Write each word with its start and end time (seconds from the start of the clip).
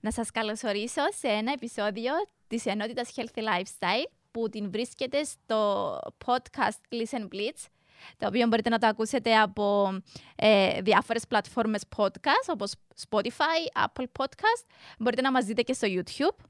Να 0.00 0.12
σας 0.12 0.30
καλωσορίσω 0.30 1.02
σε 1.18 1.28
ένα 1.28 1.52
επεισόδιο 1.52 2.12
της 2.46 2.66
ενότητας 2.66 3.10
Healthy 3.16 3.38
Lifestyle 3.38 4.10
που 4.30 4.48
την 4.48 4.70
βρίσκεται 4.70 5.22
στο 5.22 5.98
podcast 6.26 6.94
Listen 6.94 7.22
Blitz 7.22 7.66
το 8.16 8.26
οποίο 8.26 8.46
μπορείτε 8.46 8.68
να 8.68 8.78
το 8.78 8.86
ακούσετε 8.86 9.36
από 9.36 9.98
ε, 10.36 10.80
διάφορες 10.82 11.26
πλατφόρμες 11.26 11.82
podcast 11.96 12.46
όπως 12.46 12.72
Spotify, 13.08 13.84
Apple 13.86 14.04
Podcast. 14.18 14.64
Μπορείτε 14.98 15.22
να 15.22 15.30
μας 15.30 15.44
δείτε 15.44 15.62
και 15.62 15.72
στο 15.72 15.88
YouTube 15.90 16.44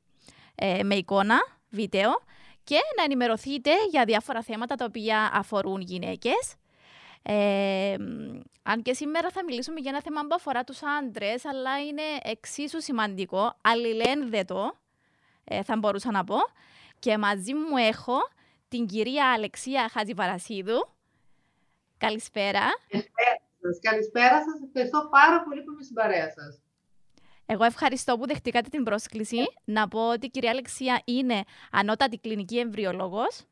ε, 0.55 0.83
με 0.83 0.95
εικόνα, 0.95 1.39
βίντεο 1.71 2.11
και 2.65 2.79
να 2.97 3.05
ενημερωθείτε 3.05 3.71
για 3.91 4.05
διάφορα 4.05 4.43
θέματα 4.43 4.75
τα 4.75 4.85
οποία 4.85 5.31
αφορούν 5.33 5.81
γυναίκες. 5.81 6.55
Ε, 7.23 7.97
αν 8.63 8.83
και 8.83 8.93
σήμερα 8.95 9.31
θα 9.31 9.45
μιλήσουμε 9.45 9.81
για 9.81 9.91
ένα 9.91 10.03
θέμα 10.03 10.21
που 10.21 10.35
αφορά 10.35 10.65
τους 10.65 10.83
άντρες, 10.83 11.45
αλλά 11.45 11.87
είναι 11.87 12.03
εξίσου 12.23 12.83
σημαντικό, 12.83 13.57
αλληλένδετο, 13.61 14.79
ε, 15.45 15.63
θα 15.63 15.77
μπορούσα 15.77 16.11
να 16.11 16.25
πω. 16.25 16.37
Και 16.99 17.19
μαζί 17.19 17.55
μου 17.55 17.77
έχω 17.77 18.19
την 18.69 18.87
κυρία 18.87 19.33
Αλεξία 19.33 19.89
Χατζηπαρασίδου. 19.93 20.89
Καλησπέρα. 21.99 22.61
Καλησπέρα 23.81 24.39
σας. 24.39 24.61
Ευχαριστώ 24.67 25.09
πάρα 25.11 25.43
πολύ 25.43 25.63
που 25.63 25.73
είμαι 25.73 25.83
στην 25.83 25.95
παρέα 25.95 26.31
σας. 26.31 26.63
Εγώ 27.47 27.65
ευχαριστώ 27.65 28.19
που 28.19 28.27
δεχτήκατε 28.27 28.69
την 28.69 28.85
πρόσκληση. 28.85 29.39
Να 29.65 29.89
πω 29.89 30.11
ότι 30.11 30.27
η 30.27 30.31
κυρία 30.31 30.51
Αλεξία 30.51 31.03
είναι 31.05 31.43
ανώτατη 31.71 32.19
κλινική 32.19 32.59
εμβριολόγος, 32.59 33.45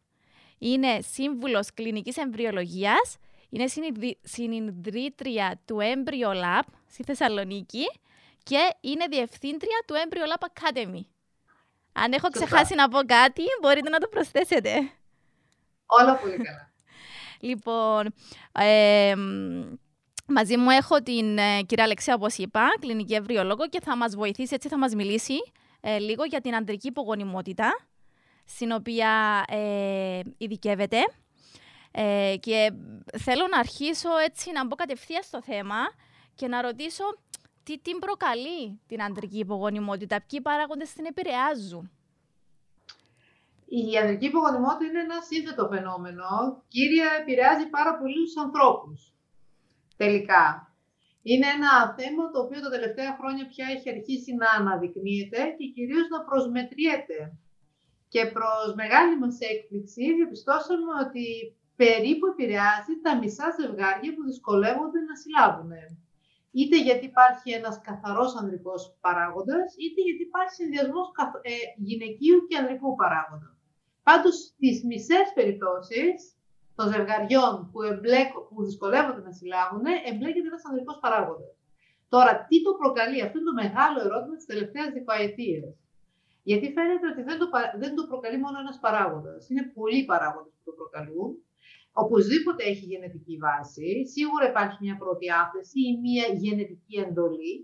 είναι 0.58 1.00
σύμβουλος 1.00 1.74
κλινικής 1.74 2.16
εμβριολογίας, 2.16 3.16
είναι 3.48 3.66
συνειδητρία 4.22 5.60
του 5.64 5.78
Embryo 5.80 6.42
Lab 6.42 6.62
στη 6.86 7.02
Θεσσαλονίκη 7.02 7.84
και 8.42 8.74
είναι 8.80 9.06
διευθύντρια 9.10 9.82
του 9.86 9.94
Embryo 9.94 10.32
Lab 10.32 10.46
Academy. 10.46 11.00
Αν 11.92 12.12
έχω 12.12 12.28
ξεχάσει 12.28 12.74
να 12.74 12.88
πω 12.88 12.98
κάτι, 12.98 13.42
μπορείτε 13.60 13.88
να 13.88 13.98
το 13.98 14.08
προσθέσετε. 14.08 14.70
Όλα 15.86 16.16
πολύ 16.16 16.36
καλά. 16.36 16.72
λοιπόν, 17.48 18.14
ε, 18.52 19.14
μαζί 20.26 20.56
μου 20.56 20.70
έχω 20.70 21.02
την 21.02 21.38
ε, 21.38 21.62
κυρία 21.62 21.84
Αλεξία, 21.84 22.14
όπως 22.14 22.36
είπα, 22.36 22.68
κλινική 22.80 23.14
ευρυολόγο 23.14 23.68
και 23.68 23.80
θα 23.80 23.96
μας 23.96 24.14
βοηθήσει, 24.14 24.54
έτσι 24.54 24.68
θα 24.68 24.78
μας 24.78 24.94
μιλήσει 24.94 25.36
ε, 25.80 25.98
λίγο 25.98 26.24
για 26.24 26.40
την 26.40 26.54
αντρική 26.54 26.86
υπογονιμότητα, 26.86 27.86
στην 28.44 28.72
οποία 28.72 29.44
ε, 29.48 30.20
ειδικεύεται. 30.38 30.98
Ε, 31.98 32.36
και 32.40 32.72
θέλω 33.18 33.46
να 33.50 33.58
αρχίσω 33.58 34.08
έτσι 34.28 34.52
να 34.52 34.66
μπω 34.66 34.74
κατευθείαν 34.74 35.22
στο 35.22 35.42
θέμα 35.42 35.80
και 36.34 36.48
να 36.48 36.62
ρωτήσω 36.62 37.04
τι 37.62 37.78
την 37.78 37.98
προκαλεί 37.98 38.80
την 38.86 39.02
αντρική 39.02 39.38
υπογονιμότητα, 39.38 40.24
ποιοι 40.28 40.40
παράγοντες 40.40 40.92
την 40.92 41.04
επηρεάζουν; 41.04 41.90
Η 43.66 43.96
ανδρική 44.00 44.26
υπογονιμότητα 44.26 44.84
είναι 44.84 45.00
ένα 45.00 45.20
σύνθετο 45.20 45.68
φαινόμενο. 45.72 46.26
Κύρια, 46.68 47.08
επηρεάζει 47.20 47.66
πάρα 47.76 47.98
πολλούς 47.98 48.36
ανθρώπους. 48.36 49.12
Τελικά. 49.96 50.44
Είναι 51.22 51.46
ένα 51.46 51.94
θέμα 51.98 52.30
το 52.30 52.38
οποίο 52.40 52.60
τα 52.60 52.70
τελευταία 52.70 53.16
χρόνια 53.18 53.46
πια 53.46 53.66
έχει 53.74 53.90
αρχίσει 53.90 54.34
να 54.34 54.48
αναδεικνύεται 54.58 55.40
και 55.58 55.66
κυρίως 55.74 56.08
να 56.08 56.20
προσμετριέται. 56.28 57.20
Και 58.08 58.26
προς 58.26 58.74
μεγάλη 58.74 59.18
μας 59.18 59.36
έκπληξη 59.40 60.14
διαπιστώσαμε 60.14 60.92
ότι 61.06 61.56
περίπου 61.76 62.26
επηρεάζει 62.26 62.94
τα 63.02 63.12
μισά 63.20 63.48
ζευγάρια 63.58 64.14
που 64.14 64.22
δυσκολεύονται 64.30 65.00
να 65.08 65.14
συλλάβουν. 65.20 65.72
Είτε 66.58 66.76
γιατί 66.86 67.04
υπάρχει 67.12 67.48
ένας 67.58 67.80
καθαρός 67.88 68.36
ανδρικός 68.40 68.96
παράγοντας, 69.00 69.68
είτε 69.82 70.00
γιατί 70.06 70.22
υπάρχει 70.22 70.54
συνδυασμός 70.54 71.06
ε, 71.42 71.50
γυναικείου 71.88 72.38
και 72.48 72.56
ανδρικού 72.56 72.94
παράγοντα. 73.00 73.50
Πάντως, 74.08 74.34
στις 74.34 74.84
μισές 74.84 75.26
περιπτώσεις 75.34 76.16
των 76.76 76.86
ζευγαριών 76.92 77.54
που, 77.70 77.82
εμπλέκω, 77.82 78.38
που 78.52 78.64
δυσκολεύονται 78.64 79.22
να 79.28 79.32
συλλάβουν, 79.32 79.84
εμπλέκεται 80.10 80.48
ένας 80.52 80.64
ανδρικός 80.68 80.98
παράγοντας. 81.04 81.52
Τώρα, 82.08 82.32
τι 82.48 82.62
το 82.62 82.72
προκαλεί, 82.80 83.22
αυτό 83.22 83.38
είναι 83.38 83.50
το 83.50 83.58
μεγάλο 83.62 83.98
ερώτημα 84.06 84.36
της 84.36 84.46
τελευταίας 84.52 84.88
δεκαετίας. 84.96 85.74
Γιατί 86.42 86.66
φαίνεται 86.76 87.06
ότι 87.12 87.22
δεν 87.28 87.38
το, 87.38 87.46
δεν 87.82 87.94
το 87.94 88.02
προκαλεί 88.10 88.38
μόνο 88.38 88.58
ένας 88.58 88.78
παράγοντας. 88.84 89.48
Είναι 89.50 89.64
πολλοί 89.74 90.04
παράγοντες 90.04 90.52
που 90.52 90.64
το 90.64 90.72
προκαλούν. 90.78 91.30
Οπωσδήποτε 92.02 92.62
έχει 92.72 92.84
γενετική 92.92 93.36
βάση. 93.44 93.88
Σίγουρα 94.14 94.44
υπάρχει 94.52 94.78
μια 94.84 94.96
προδιάθεση 95.02 95.78
ή 95.90 95.92
μια 96.06 96.26
γενετική 96.42 96.96
εντολή. 97.06 97.54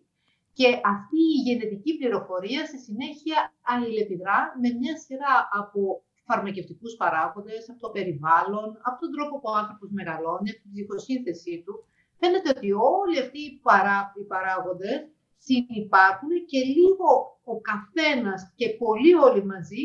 Και 0.58 0.68
αυτή 0.94 1.20
η 1.36 1.38
γενετική 1.46 1.92
πληροφορία 1.98 2.62
στη 2.70 2.78
συνέχεια 2.86 3.38
αλληλεπιδρά 3.72 4.38
με 4.62 4.68
μια 4.80 4.94
σειρά 5.04 5.34
από 5.60 5.80
φαρμακευτικούς 6.26 6.92
παράγοντες, 7.02 7.62
από 7.70 7.80
το 7.84 7.90
περιβάλλον, 7.96 8.68
από 8.88 8.98
τον 9.02 9.10
τρόπο 9.14 9.34
που 9.40 9.48
ο 9.52 9.56
άνθρωπος 9.62 9.88
μεγαλώνει, 9.98 10.50
από 10.52 10.60
την 10.62 10.72
ψυχοσύνθεσή 10.74 11.54
του. 11.64 11.74
Φαίνεται 12.18 12.48
ότι 12.56 12.68
όλοι 12.98 13.16
αυτοί 13.24 13.40
οι, 13.46 13.52
παρά, 13.68 13.98
οι 14.18 14.24
παράγοντες 14.32 14.98
συνυπάρχουν 15.46 16.32
και 16.50 16.60
λίγο 16.76 17.08
ο 17.52 17.54
καθένας 17.70 18.40
και 18.58 18.66
πολλοί 18.82 19.12
όλοι 19.26 19.42
μαζί 19.52 19.82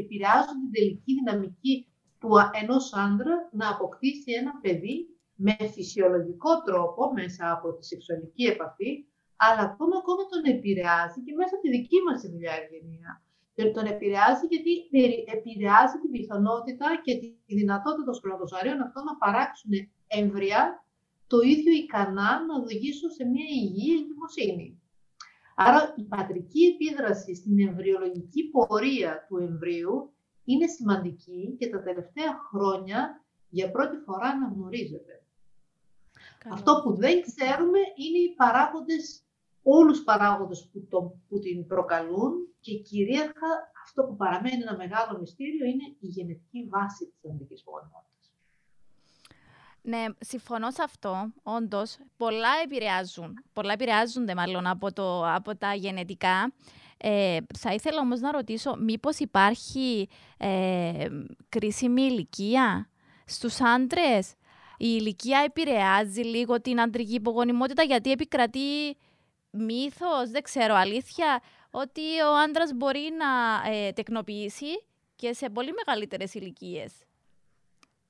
επηρεάζουν 0.00 0.56
την 0.62 0.72
τελική 0.76 1.12
δυναμική 1.18 1.74
του 2.22 2.32
ενός 2.60 2.92
άντρα 3.06 3.34
να 3.60 3.66
αποκτήσει 3.74 4.30
ένα 4.40 4.52
παιδί 4.62 4.96
με 5.44 5.56
φυσιολογικό 5.74 6.52
τρόπο 6.66 7.12
μέσα 7.18 7.44
από 7.56 7.66
τη 7.74 7.82
σεξουαλική 7.90 8.44
επαφή, 8.54 8.90
αλλά 9.44 9.62
ακόμα, 9.70 9.96
ακόμα 10.02 10.22
τον 10.32 10.42
επηρεάζει 10.54 11.18
και 11.24 11.32
μέσα 11.38 11.52
από 11.54 11.64
τη 11.64 11.70
δική 11.76 11.98
μας 12.06 12.18
δουλειά 12.32 12.54
ευγενία. 12.60 13.10
Τον 13.76 13.86
επηρεάζει 13.94 14.44
γιατί 14.52 14.72
επηρεάζει 15.36 15.96
την 16.02 16.10
πιθανότητα 16.14 16.86
και 17.04 17.12
τη 17.20 17.54
δυνατότητα 17.60 18.04
των 18.04 18.14
σπερματοζαρίων 18.14 18.80
αυτών 18.86 19.02
να 19.04 19.14
παράξουν 19.22 19.72
έμβρια 20.06 20.60
το 21.32 21.38
ίδιο 21.52 21.72
ικανά 21.72 22.30
να 22.46 22.54
οδηγήσουν 22.62 23.10
σε 23.10 23.24
μια 23.32 23.46
υγιή 23.60 23.92
εγκυμοσύνη. 24.00 24.68
Άρα 25.56 25.94
η 25.96 26.02
πατρική 26.02 26.62
επίδραση 26.72 27.34
στην 27.34 27.68
εμβριολογική 27.68 28.42
πορεία 28.50 29.26
του 29.28 29.36
εμβρίου 29.36 30.12
είναι 30.44 30.66
σημαντική 30.66 31.56
και 31.58 31.68
τα 31.68 31.82
τελευταία 31.82 32.38
χρόνια 32.50 33.24
για 33.48 33.70
πρώτη 33.70 33.96
φορά 33.96 34.28
αναγνωρίζεται. 34.28 35.22
Αυτό 36.50 36.80
που 36.82 36.94
δεν 36.94 37.22
ξέρουμε 37.22 37.78
είναι 37.78 38.18
οι 38.18 38.34
παράγοντες, 38.36 39.22
όλους 39.62 39.96
τους 39.96 40.04
παράγοντες 40.04 40.68
που, 40.72 40.86
το, 40.88 41.14
που 41.28 41.38
την 41.38 41.66
προκαλούν 41.66 42.32
και 42.60 42.78
κυρίαρχα 42.78 43.72
αυτό 43.84 44.04
που 44.04 44.16
παραμένει 44.16 44.62
ένα 44.62 44.76
μεγάλο 44.76 45.18
μυστήριο 45.18 45.66
είναι 45.66 45.96
η 46.00 46.06
γενετική 46.06 46.68
βάση 46.68 47.04
της 47.06 47.30
αντικής 47.30 47.62
γονιμότητας. 47.66 48.12
Ναι, 49.82 50.04
συμφωνώ 50.18 50.70
σε 50.70 50.82
αυτό. 50.82 51.32
Όντως, 51.42 51.98
πολλά 52.16 52.48
επηρεάζουν. 52.64 53.44
Πολλά 53.52 53.72
επηρεάζονται 53.72 54.34
μάλλον 54.34 54.66
από, 54.66 54.92
το, 54.92 55.34
από 55.34 55.56
τα 55.56 55.74
γενετικά. 55.74 56.52
Ε, 57.04 57.36
θα 57.58 57.72
ήθελα 57.74 58.00
όμως 58.00 58.20
να 58.20 58.32
ρωτήσω, 58.32 58.76
μήπως 58.78 59.18
υπάρχει 59.18 60.08
ε, 60.36 61.06
κρίσιμη 61.48 62.02
ηλικία 62.02 62.90
στους 63.26 63.60
άντρες; 63.60 64.30
Η 64.78 64.96
ηλικία 64.98 65.42
επηρεάζει 65.44 66.20
λίγο 66.20 66.60
την 66.60 66.80
αντρική 66.80 67.14
υπογονιμότητα 67.14 67.82
γιατί 67.82 68.10
επικρατεί 68.10 68.96
μύθος, 69.50 70.30
δεν 70.30 70.42
ξέρω, 70.42 70.74
αλήθεια, 70.74 71.42
ότι 71.70 72.00
ο 72.00 72.36
άντρας 72.44 72.72
μπορεί 72.74 73.10
να 73.18 73.70
ε, 73.72 73.92
τεκνοποιήσει 73.92 74.84
και 75.16 75.32
σε 75.32 75.50
πολύ 75.50 75.72
μεγαλύτερες 75.72 76.34
ηλικίες 76.34 76.92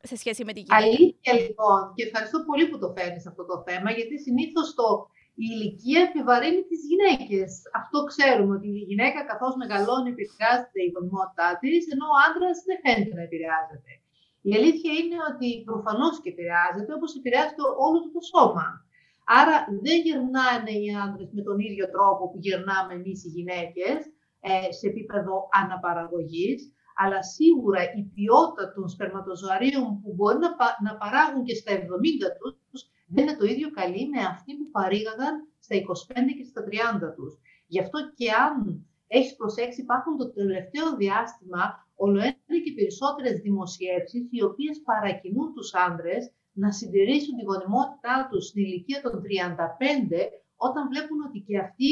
σε 0.02 0.16
σχέση 0.16 0.44
με 0.44 0.52
την 0.52 0.62
γυναίκα. 0.62 0.86
Αλήθεια 0.86 1.32
λοιπόν, 1.32 1.92
και 1.94 2.02
ευχαριστώ 2.04 2.44
πολύ 2.44 2.68
που 2.68 2.78
το 2.78 2.92
φέρνεις 2.96 3.26
αυτό 3.26 3.44
το 3.46 3.62
θέμα, 3.66 3.90
γιατί 3.90 4.18
συνήθως 4.20 4.74
το 4.74 5.08
η 5.42 5.44
ηλικία 5.52 6.00
επιβαρύνει 6.08 6.62
τις 6.70 6.80
γυναίκες. 6.90 7.50
Αυτό 7.80 7.98
ξέρουμε 8.10 8.52
ότι 8.58 8.68
η 8.80 8.84
γυναίκα 8.90 9.20
καθώς 9.30 9.52
μεγαλώνει 9.62 10.10
επηρεάζεται 10.14 10.80
η 10.86 10.92
γονιμότητά 10.94 11.48
της, 11.60 11.82
ενώ 11.92 12.06
ο 12.14 12.16
άντρας 12.26 12.56
δεν 12.68 12.78
φαίνεται 12.82 13.14
να 13.18 13.24
επηρεάζεται. 13.28 13.92
Η 14.48 14.50
αλήθεια 14.58 14.92
είναι 15.00 15.18
ότι 15.30 15.48
προφανώς 15.70 16.14
και 16.22 16.30
επηρεάζεται, 16.34 16.92
όπως 16.98 17.10
επηρεάζεται 17.18 17.64
όλο 17.84 17.98
το, 18.04 18.10
το 18.16 18.22
σώμα. 18.32 18.66
Άρα 19.40 19.56
δεν 19.84 19.96
γυρνάνε 20.04 20.72
οι 20.82 20.88
άντρες 21.04 21.30
με 21.36 21.42
τον 21.48 21.58
ίδιο 21.66 21.86
τρόπο 21.94 22.22
που 22.30 22.38
γυρνάμε 22.44 22.92
εμείς 22.98 23.18
οι 23.24 23.30
γυναίκες 23.36 23.98
ε, 24.48 24.72
σε 24.76 24.84
επίπεδο 24.92 25.34
αναπαραγωγής, 25.60 26.60
αλλά 27.02 27.20
σίγουρα 27.36 27.80
η 28.00 28.02
ποιότητα 28.14 28.64
των 28.74 28.84
σπερματοζωαρίων 28.94 29.88
που 30.00 30.10
μπορεί 30.16 30.38
να, 30.44 30.50
να 30.86 30.92
παράγουν 31.02 31.42
και 31.44 31.54
στα 31.60 31.72
70 31.72 31.82
τους 32.38 32.54
δεν 33.14 33.24
είναι 33.24 33.36
το 33.36 33.44
ίδιο 33.44 33.70
καλή 33.70 34.08
με 34.08 34.20
αυτή 34.32 34.50
που 34.56 34.70
παρήγαγαν 34.70 35.34
στα 35.64 35.74
25 35.76 35.80
και 36.38 36.44
στα 36.50 36.62
30 37.00 37.14
τους. 37.16 37.32
Γι' 37.66 37.80
αυτό 37.84 37.98
και 38.18 38.30
αν 38.44 38.54
έχεις 39.06 39.36
προσέξει 39.36 39.80
υπάρχουν 39.80 40.16
το 40.16 40.32
τελευταίο 40.32 40.96
διάστημα 40.96 41.62
ολοένα 41.94 42.54
και 42.64 42.72
περισσότερες 42.78 43.40
δημοσιεύσεις 43.46 44.22
οι 44.30 44.42
οποίες 44.42 44.82
παρακινούν 44.90 45.48
τους 45.54 45.74
άντρες 45.74 46.32
να 46.52 46.70
συντηρήσουν 46.72 47.36
τη 47.36 47.44
γονιμότητά 47.50 48.28
τους 48.30 48.46
στην 48.46 48.64
ηλικία 48.64 49.00
των 49.02 49.12
35 49.12 49.24
όταν 50.56 50.88
βλέπουν 50.88 51.18
ότι 51.28 51.38
και 51.46 51.58
αυτοί 51.58 51.90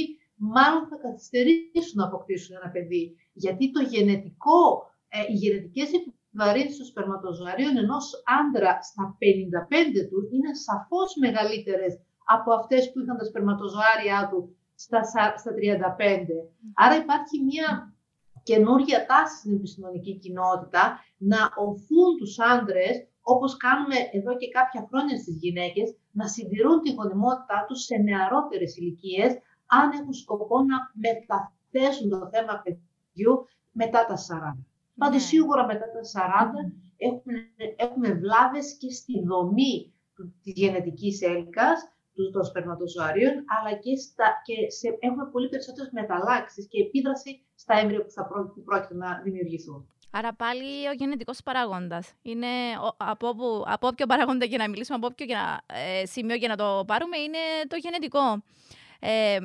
μάλλον 0.54 0.82
θα 0.88 0.96
καθυστερήσουν 0.96 1.96
να 2.00 2.04
αποκτήσουν 2.04 2.56
ένα 2.60 2.70
παιδί. 2.70 3.16
Γιατί 3.32 3.70
το 3.70 3.80
γενετικό, 3.92 4.62
ε, 5.08 5.18
οι 5.30 5.36
γενετικές 5.42 5.90
επιβαρύνσεις 6.32 6.76
των 6.76 6.86
σπερματοζωαρίων 6.86 7.76
ενός 7.76 8.22
άντρα 8.40 8.82
στα 8.82 9.04
55 9.18 10.08
του 10.10 10.18
είναι 10.34 10.54
σαφώς 10.54 11.10
μεγαλύτερες 11.24 11.92
από 12.24 12.52
αυτές 12.52 12.82
που 12.90 13.00
είχαν 13.00 13.16
τα 13.16 13.24
σπερματοζωάρια 13.24 14.28
του 14.30 14.56
στα, 14.74 15.04
στα 15.40 15.52
35. 15.54 16.26
Άρα 16.74 16.96
υπάρχει 16.96 17.36
μια 17.50 17.94
καινούργια 18.42 19.06
τάση 19.06 19.36
στην 19.36 19.54
επιστημονική 19.54 20.18
κοινότητα 20.18 20.82
να 21.16 21.40
οθούν 21.56 22.10
τους 22.18 22.38
άντρες, 22.38 22.94
όπως 23.22 23.56
κάνουμε 23.56 23.96
εδώ 24.12 24.36
και 24.36 24.48
κάποια 24.48 24.86
χρόνια 24.88 25.16
στις 25.18 25.36
γυναίκες, 25.36 25.96
να 26.10 26.26
συντηρούν 26.28 26.80
τη 26.80 26.92
γονιμότητά 26.92 27.64
τους 27.68 27.80
σε 27.84 27.96
νεαρότερες 27.96 28.76
ηλικίες, 28.76 29.32
αν 29.66 29.90
έχουν 29.98 30.12
σκοπό 30.12 30.56
να 30.70 30.76
μεταθέσουν 31.04 32.08
το 32.10 32.28
θέμα 32.32 32.62
παιδιού 32.64 33.46
μετά 33.72 34.06
τα 34.06 34.16
40. 34.16 34.69
Πάντως 35.02 35.22
ναι. 35.22 35.28
σίγουρα 35.32 35.66
μετά 35.66 35.86
τα 35.94 36.02
40 36.02 36.72
έχουμε, 36.96 37.34
έχουμε 37.76 38.12
βλάβες 38.12 38.76
και 38.80 38.90
στη 38.90 39.14
δομή 39.30 39.92
της 40.42 40.52
γενετικής 40.56 41.22
έλικας, 41.22 41.78
των 42.32 42.44
σπερματοζωαρίων, 42.44 43.34
αλλά 43.56 43.76
και, 43.76 43.96
στα, 43.96 44.26
και 44.44 44.70
σε, 44.70 44.96
έχουμε 45.00 45.24
πολύ 45.32 45.48
περισσότερες 45.48 45.90
μεταλλάξεις 45.92 46.66
και 46.70 46.82
επίδραση 46.82 47.44
στα 47.54 47.74
έμβρια 47.78 48.02
που, 48.04 48.10
θα 48.10 48.26
που 48.54 48.62
πρόκειται 48.64 48.94
να 48.94 49.20
δημιουργηθούν. 49.24 49.88
Άρα 50.10 50.34
πάλι 50.34 50.88
ο 50.88 50.92
γενετικός 50.92 51.42
παράγοντας. 51.42 52.12
Είναι 52.22 52.46
από, 52.96 53.34
που, 53.34 53.64
από 53.66 53.86
όποιο 53.86 54.06
παράγοντα 54.06 54.46
και 54.46 54.56
να 54.56 54.68
μιλήσουμε, 54.68 54.96
από 54.96 55.06
όποιο 55.06 55.26
και 55.26 55.34
να, 55.34 55.60
ε, 55.76 56.06
σημείο 56.06 56.38
και 56.38 56.48
να 56.48 56.56
το 56.56 56.84
πάρουμε, 56.86 57.16
είναι 57.16 57.38
το 57.68 57.76
γενετικό. 57.76 58.42
Ε, 59.00 59.38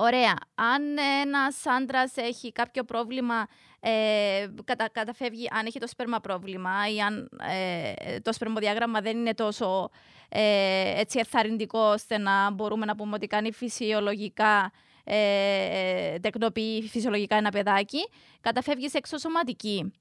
ωραία. 0.00 0.34
Αν 0.54 0.82
ένας 1.22 1.66
άντρας 1.66 2.16
έχει 2.16 2.52
κάποιο 2.52 2.84
πρόβλημα, 2.84 3.46
ε, 3.80 4.46
κατα, 4.64 4.88
καταφεύγει, 4.92 5.48
αν 5.52 5.66
έχει 5.66 5.78
το 5.78 5.88
σπέρμα 5.88 6.20
πρόβλημα 6.20 6.70
ή 6.94 7.00
αν 7.00 7.28
ε, 7.50 8.20
το 8.20 8.32
σπερμοδιάγραμμα 8.32 9.00
δεν 9.00 9.18
είναι 9.18 9.34
τόσο 9.34 9.90
ε, 10.28 11.00
έτσι 11.00 11.18
εθαρρυντικό 11.18 11.78
ώστε 11.78 12.18
να 12.18 12.50
μπορούμε 12.50 12.84
να 12.86 12.96
πούμε 12.96 13.14
ότι 13.14 13.26
κάνει 13.26 13.52
φυσιολογικά 13.52 14.72
ε, 15.04 16.18
τεκνοποιεί 16.18 16.82
φυσιολογικά 16.82 17.36
ένα 17.36 17.50
παιδάκι, 17.50 18.08
καταφεύγει 18.40 18.88
σε 18.88 18.98
εξωσωματική. 18.98 19.92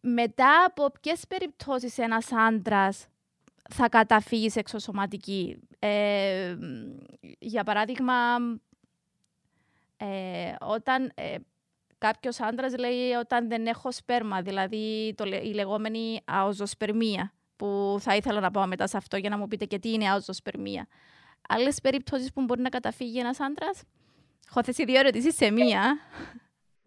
Μετά 0.00 0.64
από 0.66 0.90
ποιες 1.00 1.26
περιπτώσεις 1.28 1.98
ένας 1.98 2.32
άντρας 2.32 3.06
θα 3.74 3.88
καταφύγει 3.88 4.50
σε 4.50 4.58
εξωσωματική; 4.58 5.58
Ε, 5.78 6.56
για 7.38 7.64
παράδειγμα, 7.64 8.14
ε, 9.96 10.54
όταν 10.60 11.12
ε, 11.14 11.36
κάποιος 11.98 12.40
άντρας 12.40 12.76
λέει 12.76 13.10
όταν 13.10 13.48
δεν 13.48 13.66
έχω 13.66 13.92
σπέρμα, 13.92 14.42
δηλαδή 14.42 15.14
το, 15.16 15.24
η 15.24 15.52
λεγόμενη 15.54 16.20
αοζοσπερμία 16.24 17.32
που 17.56 17.96
θα 18.00 18.16
ήθελα 18.16 18.40
να 18.40 18.50
πάω 18.50 18.66
μετά 18.66 18.86
σε 18.86 18.96
αυτό 18.96 19.16
για 19.16 19.30
να 19.30 19.38
μου 19.38 19.48
πείτε 19.48 19.64
και 19.64 19.78
τι 19.78 19.92
είναι 19.92 20.10
αοζοσπερμία. 20.10 20.86
Άλλες 21.48 21.80
περιπτώσεις 21.80 22.32
που 22.32 22.42
μπορεί 22.42 22.60
να 22.60 22.68
καταφύγει 22.68 23.18
ένας 23.18 23.40
άντρας. 23.40 23.82
Έχω 24.48 24.62
θέσει 24.62 24.84
δύο 24.84 24.98
ερωτήσει 24.98 25.32
σε 25.32 25.50
μία. 25.50 25.98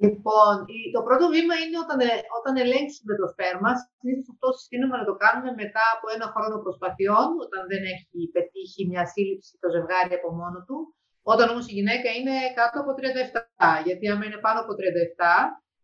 Λοιπόν, 0.04 0.56
το 0.96 1.01
πρώτο 1.07 1.25
βήμα 1.34 1.56
είναι 1.63 1.78
όταν, 1.86 2.00
ε, 2.07 2.12
όταν 2.40 2.54
ελέγξουμε 2.63 3.13
το 3.19 3.25
σπέρμα. 3.34 3.72
Συνήθως 4.00 4.28
αυτό 4.34 4.48
συστήνουμε 4.57 4.96
να 5.01 5.06
το 5.10 5.16
κάνουμε 5.24 5.51
μετά 5.62 5.86
από 5.96 6.06
ένα 6.16 6.28
χρόνο 6.34 6.56
προσπαθειών, 6.66 7.28
όταν 7.46 7.62
δεν 7.72 7.81
έχει 7.94 8.19
πετύχει 8.36 8.81
μια 8.92 9.04
σύλληψη 9.13 9.51
το 9.62 9.68
ζευγάρι 9.75 10.13
από 10.19 10.30
μόνο 10.40 10.57
του. 10.68 10.78
Όταν 11.31 11.46
όμως 11.54 11.66
η 11.72 11.74
γυναίκα 11.78 12.10
είναι 12.18 12.36
κάτω 12.60 12.75
από 12.81 12.92
37, 13.00 13.68
γιατί 13.88 14.06
άμα 14.12 14.24
είναι 14.25 14.40
πάνω 14.46 14.60
από 14.63 14.72
37, 14.80 14.81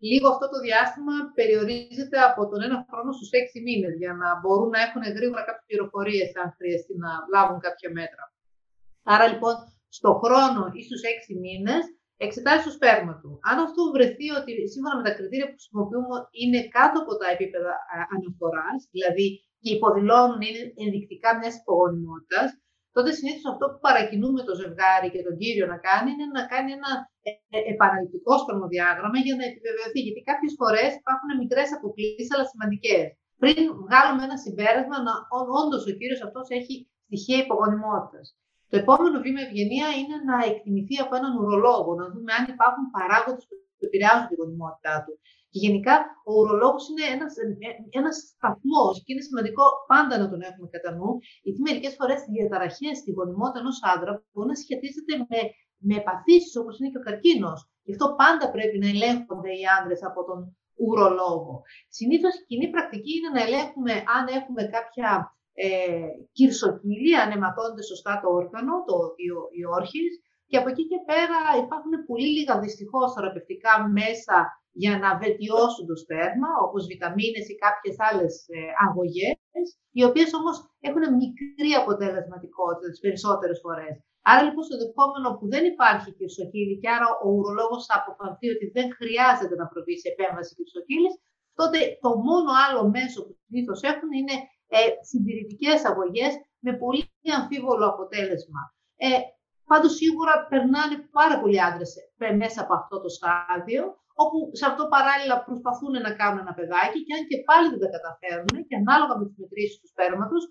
λίγο 0.10 0.28
αυτό 0.34 0.46
το 0.54 0.58
διάστημα 0.68 1.16
περιορίζεται 1.38 2.18
από 2.30 2.42
τον 2.50 2.60
ένα 2.68 2.78
χρόνο 2.90 3.12
στους 3.18 3.32
έξι 3.40 3.58
μήνες 3.68 3.94
για 4.02 4.14
να 4.22 4.28
μπορούν 4.40 4.70
να 4.76 4.80
έχουν 4.86 5.04
γρήγορα 5.18 5.44
κάποιες 5.48 5.68
πληροφορίες 5.70 6.30
αν 6.42 6.48
χρειαστεί 6.58 6.94
να 7.06 7.12
λάβουν 7.34 7.60
κάποια 7.68 7.90
μέτρα. 7.98 8.24
Άρα 9.14 9.26
λοιπόν 9.32 9.56
στο 9.98 10.12
χρόνο 10.24 10.64
ή 10.78 10.82
στους 10.88 11.02
έξι 11.14 11.34
μήνες 11.44 11.84
εξετάζει 12.26 12.64
το 12.68 12.72
σπέρμα 12.78 13.14
του. 13.22 13.30
Αν 13.50 13.58
αυτό 13.66 13.82
βρεθεί 13.96 14.28
ότι 14.40 14.52
σύμφωνα 14.74 14.96
με 15.00 15.04
τα 15.08 15.14
κριτήρια 15.18 15.48
που 15.50 15.58
χρησιμοποιούμε 15.60 16.16
είναι 16.42 16.60
κάτω 16.78 16.98
από 17.04 17.14
τα 17.22 17.28
επίπεδα 17.36 17.74
αναφοράς, 18.14 18.80
δηλαδή 18.94 19.28
και 19.62 19.72
υποδηλώνουν 19.78 20.42
είναι 20.48 20.64
ενδεικτικά 20.84 21.30
μιας 21.38 21.56
υπογονιμότητας, 21.62 22.48
τότε 22.96 23.10
συνήθως 23.18 23.46
αυτό 23.54 23.66
που 23.72 23.80
παρακινούμε 23.88 24.42
το 24.48 24.54
ζευγάρι 24.62 25.08
και 25.14 25.22
τον 25.28 25.36
κύριο 25.42 25.66
να 25.74 25.78
κάνει 25.88 26.10
είναι 26.14 26.28
να 26.38 26.44
κάνει 26.52 26.70
ένα 26.80 26.92
ε, 27.28 27.30
ε, 27.56 27.60
επαναληπτικό 27.74 28.34
σπερμοδιάγραμμα 28.42 29.18
για 29.26 29.36
να 29.40 29.44
επιβεβαιωθεί. 29.50 30.00
Γιατί 30.06 30.22
κάποιες 30.30 30.54
φορές 30.60 30.90
υπάρχουν 31.02 31.30
μικρές 31.42 31.68
αποκλήσεις, 31.78 32.30
αλλά 32.34 32.46
σημαντικές. 32.52 33.06
Πριν 33.42 33.64
βγάλουμε 33.86 34.22
ένα 34.28 34.38
συμπέρασμα 34.46 34.98
να 35.08 35.14
όντως 35.62 35.84
ο 35.90 35.94
κύριος 36.00 36.22
αυτός 36.28 36.46
έχει 36.60 36.76
στοιχεία 37.08 37.40
υπογονιμότητας. 37.46 38.26
Το 38.76 38.82
επόμενο 38.86 39.18
βήμα 39.26 39.42
ευγενία 39.48 39.88
είναι 40.00 40.18
να 40.30 40.38
εκτιμηθεί 40.52 40.96
από 41.04 41.14
έναν 41.20 41.32
ουρολόγο, 41.38 41.92
να 42.02 42.06
δούμε 42.14 42.32
αν 42.40 42.44
υπάρχουν 42.54 42.86
παράγοντες 42.96 43.44
που 43.48 43.56
επηρεάζουν 43.88 44.28
την 44.30 44.38
γονιμότητά 44.42 44.96
του. 45.04 45.14
Και 45.52 45.60
γενικά 45.66 45.96
ο 46.30 46.32
ουρολόγος 46.40 46.84
είναι 46.90 47.06
ένας 47.16 47.34
ένας 48.00 48.16
σταθμός 48.34 48.94
και 49.04 49.10
είναι 49.12 49.26
σημαντικό 49.30 49.66
πάντα 49.92 50.14
να 50.22 50.28
τον 50.32 50.42
έχουμε 50.50 50.68
κατά 50.76 50.92
νου, 50.98 51.10
γιατί 51.46 51.60
μερικές 51.68 51.94
φορές 52.00 52.20
οι 52.24 52.32
διαταραχές 52.36 52.96
στη 53.02 53.10
γονιμότητα 53.18 53.60
ενός 53.64 53.78
άντρα 53.94 54.12
μπορεί 54.32 54.48
να 54.54 54.58
σχετίζεται 54.64 55.14
με, 55.30 55.40
με 55.90 55.98
παθήσει 56.08 56.54
όπως 56.62 56.74
είναι 56.78 56.92
και 56.92 57.02
ο 57.02 57.06
καρκίνος. 57.08 57.60
Γι' 57.86 57.94
αυτό 57.96 58.06
πάντα 58.22 58.46
πρέπει 58.56 58.78
να 58.84 58.88
ελέγχονται 58.94 59.52
οι 59.60 59.64
άντρες 59.78 60.02
από 60.10 60.20
τον 60.30 60.40
ουρολόγο. 60.84 61.54
Συνήθως 61.98 62.34
η 62.40 62.44
κοινή 62.50 62.68
πρακτική 62.76 63.12
είναι 63.18 63.32
να 63.36 63.42
ελέγχουμε 63.46 63.94
αν 64.16 64.24
έχουμε 64.40 64.64
κάποια 64.76 65.35
ε, 65.64 66.08
κυρσοκύλη, 66.36 67.14
αν 67.22 67.30
αιματώνεται 67.32 67.84
σωστά 67.92 68.14
το 68.22 68.28
όργανο, 68.40 68.74
το, 68.88 68.96
η, 69.60 69.62
όρχης, 69.78 70.14
και 70.50 70.58
από 70.60 70.70
εκεί 70.70 70.86
και 70.92 71.00
πέρα 71.10 71.40
υπάρχουν 71.64 71.94
πολύ 72.10 72.30
λίγα 72.38 72.54
δυστυχώς 72.66 73.14
θεραπευτικά 73.14 73.74
μέσα 74.00 74.38
για 74.82 74.94
να 75.04 75.10
βελτιώσουν 75.22 75.86
το 75.92 75.96
σπέρμα, 76.04 76.50
όπως 76.66 76.82
βιταμίνες 76.92 77.46
ή 77.52 77.56
κάποιες 77.66 77.96
άλλες 78.08 78.34
ε, 78.58 78.60
αγωγές, 78.86 79.68
οι 79.98 80.02
οποίες 80.10 80.30
όμως 80.40 80.56
έχουν 80.88 81.04
μικρή 81.22 81.72
αποτελεσματικότητα 81.82 82.88
τις 82.90 83.02
περισσότερες 83.04 83.58
φορές. 83.64 83.94
Άρα 84.30 84.42
λοιπόν 84.48 84.64
στο 84.68 84.78
δεχόμενο 84.84 85.28
που 85.38 85.46
δεν 85.54 85.64
υπάρχει 85.74 86.10
κυρσοκύλη 86.18 86.76
και 86.82 86.90
άρα 86.96 87.08
ο 87.26 87.28
ουρολόγος 87.36 87.84
θα 87.90 87.96
αποφανθεί 88.02 88.48
ότι 88.56 88.66
δεν 88.76 88.88
χρειάζεται 89.00 89.56
να 89.62 89.66
προβεί 89.72 89.96
σε 90.00 90.08
επέμβαση 90.14 90.52
κυρσοκύλης, 90.58 91.16
τότε 91.60 91.78
το 92.04 92.10
μόνο 92.28 92.50
άλλο 92.66 92.82
μέσο 92.96 93.20
που 93.26 93.34
συνήθως 93.46 93.80
έχουν 93.92 94.10
είναι 94.20 94.36
ε, 94.68 94.78
συντηρητικές 95.02 95.86
αγωγές 95.86 96.34
με 96.60 96.74
πολύ 96.74 97.12
αμφίβολο 97.40 97.86
αποτέλεσμα. 97.88 98.62
Ε, 98.98 99.08
Πάντως 99.70 99.94
σίγουρα 100.00 100.34
περνάνε 100.52 100.96
πάρα 101.18 101.36
πολλοί 101.42 101.60
άντρες 101.68 101.92
ε, 102.18 102.32
μέσα 102.42 102.60
από 102.64 102.74
αυτό 102.80 102.96
το 103.04 103.10
στάδιο 103.18 103.84
όπου 104.24 104.38
σε 104.60 104.66
αυτό 104.70 104.84
παράλληλα 104.96 105.36
προσπαθούν 105.48 105.94
να 106.06 106.12
κάνουν 106.20 106.40
ένα 106.46 106.54
παιδάκι 106.58 107.00
και 107.06 107.14
αν 107.18 107.24
και 107.30 107.38
πάλι 107.50 107.66
δεν 107.72 107.80
τα 107.84 107.90
καταφέρουν 107.96 108.56
και 108.68 108.76
ανάλογα 108.82 109.14
με 109.20 109.26
τις 109.28 109.38
μετρήσεις 109.42 109.78
του 109.80 109.90
σπέρματος 109.94 110.44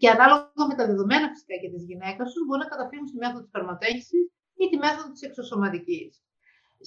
και 0.00 0.08
ανάλογα 0.14 0.62
με 0.70 0.74
τα 0.78 0.84
δεδομένα 0.90 1.26
φυσικά 1.32 1.54
και 1.62 1.70
της 1.74 1.82
γυναίκας 1.88 2.26
τους 2.32 2.42
μπορεί 2.46 2.60
να 2.64 2.70
καταφέρουν 2.74 3.06
στη 3.10 3.18
μέθοδο 3.22 3.42
της 3.44 3.50
σπερματέγησης 3.52 4.24
ή 4.62 4.64
τη 4.70 4.76
μέθοδο 4.84 5.08
της 5.14 5.22
εξωσωματικής. 5.28 6.12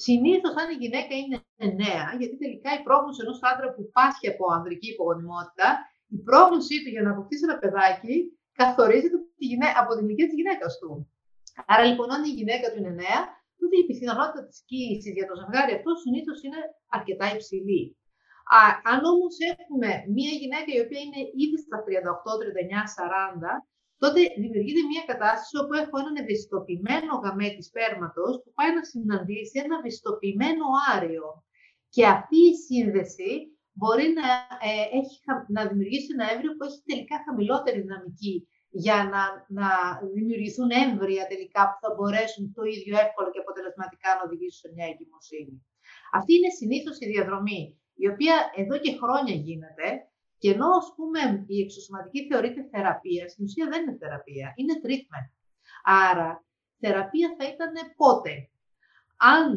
Συνήθως, 0.06 0.54
αν 0.62 0.68
η 0.76 0.78
γυναίκα 0.84 1.14
είναι 1.22 1.38
νέα, 1.84 2.06
γιατί 2.20 2.36
τελικά 2.44 2.70
η 2.80 2.82
πρόγνωση 2.88 3.20
ενός 3.26 3.40
άντρα 3.50 3.68
που 3.74 3.84
πάσχει 3.96 4.28
από 4.34 4.44
ανδρική 4.58 4.90
υπογονιμότητα, 4.96 5.68
η 6.16 6.18
πρόγνωσή 6.28 6.78
του 6.84 6.90
για 6.96 7.04
να 7.06 7.12
αποκτήσει 7.12 7.44
ένα 7.48 7.58
παιδάκι 7.62 8.16
καθορίζεται 8.60 9.18
από 9.82 9.92
την 9.96 10.04
ηλικία 10.06 10.28
της 10.30 10.38
γυναίκας 10.40 10.74
του. 10.80 10.92
Άρα 11.72 11.84
λοιπόν, 11.90 12.08
αν 12.16 12.22
η 12.32 12.34
γυναίκα 12.40 12.66
του 12.72 12.80
είναι 12.82 12.96
νέα, 13.04 13.22
τότε 13.60 13.76
η 13.82 13.86
πιθανότητα 13.90 14.42
της 14.48 14.60
κοίησης 14.70 15.14
για 15.18 15.28
το 15.30 15.34
ζευγάρι 15.40 15.74
αυτό 15.78 15.92
συνήθως 16.04 16.38
είναι 16.46 16.62
αρκετά 16.98 17.26
υψηλή. 17.36 17.84
Α, 18.58 18.62
αν 18.92 19.00
όμως 19.12 19.36
έχουμε 19.54 19.90
μία 20.16 20.34
γυναίκα 20.42 20.70
η 20.78 20.80
οποία 20.84 21.02
είναι 21.06 21.22
ήδη 21.44 21.58
στα 21.66 21.78
38, 21.86 22.42
39, 22.42 22.84
40, 22.98 23.54
τότε 24.02 24.20
δημιουργείται 24.44 24.84
μία 24.92 25.04
κατάσταση 25.12 25.54
όπου 25.62 25.74
έχω 25.84 25.96
έναν 26.04 26.16
ευαισθητοποιημένο 26.24 27.12
γαμέτη 27.24 27.62
σπέρματος 27.70 28.34
που 28.42 28.52
πάει 28.58 28.72
να 28.78 28.84
συναντήσει 28.92 29.56
ένα 29.64 29.76
ευαισθητοποιημένο 29.80 30.66
άριο. 30.94 31.26
Και 31.96 32.04
αυτή 32.18 32.40
η 32.52 32.56
σύνδεση 32.68 33.30
μπορεί 33.80 34.08
να, 34.20 34.28
ε, 34.70 34.84
έχει, 35.00 35.16
να 35.56 35.62
δημιουργήσει 35.70 36.10
ένα 36.16 36.26
έμβριο 36.34 36.52
που 36.56 36.64
έχει 36.68 36.82
τελικά 36.90 37.16
χαμηλότερη 37.26 37.80
δυναμική 37.86 38.36
για 38.84 38.98
να, 39.12 39.22
να 39.60 39.70
δημιουργηθούν 40.16 40.70
έμβρια 40.86 41.24
τελικά 41.32 41.62
που 41.70 41.78
θα 41.84 41.90
μπορέσουν 41.96 42.44
το 42.58 42.64
ίδιο 42.76 42.94
εύκολα 43.06 43.30
και 43.32 43.44
αποτελεσματικά 43.44 44.10
να 44.16 44.24
οδηγήσουν 44.28 44.60
σε 44.64 44.70
μια 44.76 44.88
εγκυμοσύνη. 44.92 45.56
Αυτή 46.18 46.32
είναι 46.36 46.52
συνήθως 46.60 46.96
η 47.00 47.06
διαδρομή, 47.14 47.62
η 48.04 48.06
οποία 48.14 48.36
εδώ 48.62 48.76
και 48.84 48.98
χρόνια 49.02 49.36
γίνεται 49.46 49.88
και 50.42 50.50
ενώ 50.52 50.70
ας 50.82 50.88
πούμε 50.96 51.20
η 51.48 51.58
εξωσωματική 51.62 52.20
θεωρείται 52.30 52.62
θεραπεία, 52.72 53.24
στην 53.30 53.44
ουσία 53.46 53.68
δεν 53.72 53.82
είναι 53.82 53.98
θεραπεία, 54.02 54.54
είναι 54.56 54.76
treatment. 54.84 55.30
Άρα, 55.84 56.30
θεραπεία 56.80 57.36
θα 57.38 57.46
ήταν 57.54 57.74
πότε; 57.96 58.50
Αν 59.18 59.48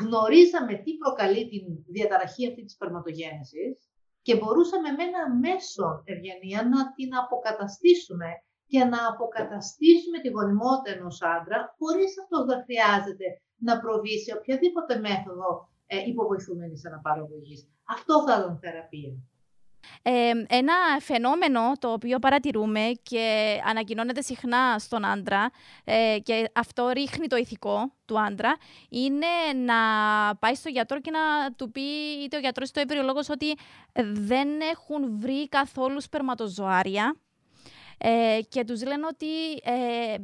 γνωρίζαμε 0.00 0.74
τι 0.84 0.90
προκαλεί 1.02 1.48
την 1.48 1.64
διαταραχή 1.86 2.48
αυτή 2.48 2.62
της 2.64 2.72
σπερματογέννησης 2.72 3.72
και 4.22 4.36
μπορούσαμε 4.36 4.90
με 4.90 5.02
ένα 5.10 5.22
μέσο 5.44 6.02
ευγενία 6.04 6.60
να 6.72 6.80
την 6.96 7.10
αποκαταστήσουμε 7.22 8.28
και 8.70 8.84
να 8.84 9.00
αποκαταστήσουμε 9.12 10.18
τη 10.22 10.28
γονιμότητα 10.28 10.90
ενός 10.96 11.18
άντρα, 11.22 11.58
χωρίς 11.78 12.12
αυτό 12.22 12.36
να 12.50 12.56
χρειάζεται 12.64 13.26
να 13.66 13.80
προβεί 13.82 14.16
σε 14.24 14.30
οποιαδήποτε 14.38 14.98
μέθοδο 15.06 15.50
ε, 15.86 15.96
υποβοηθούμενης 16.10 16.86
αναπαραγωγής. 16.86 17.60
Αυτό 17.94 18.14
θα 18.26 18.34
ήταν 18.38 18.58
θεραπεία. 18.62 19.12
Ε, 20.02 20.30
ένα 20.48 20.74
φαινόμενο 21.00 21.60
το 21.78 21.92
οποίο 21.92 22.18
παρατηρούμε 22.18 22.90
και 23.02 23.56
ανακοινώνεται 23.68 24.20
συχνά 24.20 24.78
στον 24.78 25.04
άντρα 25.04 25.50
ε, 25.84 26.16
και 26.22 26.50
αυτό 26.54 26.88
ρίχνει 26.88 27.26
το 27.26 27.36
ηθικό 27.36 27.92
του 28.04 28.20
άντρα 28.20 28.56
είναι 28.88 29.26
να 29.64 29.74
πάει 30.36 30.54
στο 30.54 30.68
γιατρό 30.68 31.00
και 31.00 31.10
να 31.10 31.52
του 31.52 31.70
πει 31.70 31.80
είτε 32.24 32.36
ο 32.36 32.40
γιατρός 32.40 32.68
είτε 32.68 32.80
ο 32.80 32.82
ευρυολόγος 32.86 33.28
ότι 33.28 33.54
δεν 34.12 34.48
έχουν 34.60 35.18
βρει 35.20 35.48
καθόλου 35.48 36.02
σπερματοζωάρια 36.02 37.16
ε, 37.98 38.38
και 38.48 38.64
τους 38.64 38.84
λένε 38.84 39.06
ότι 39.06 39.26
ε, 39.62 40.14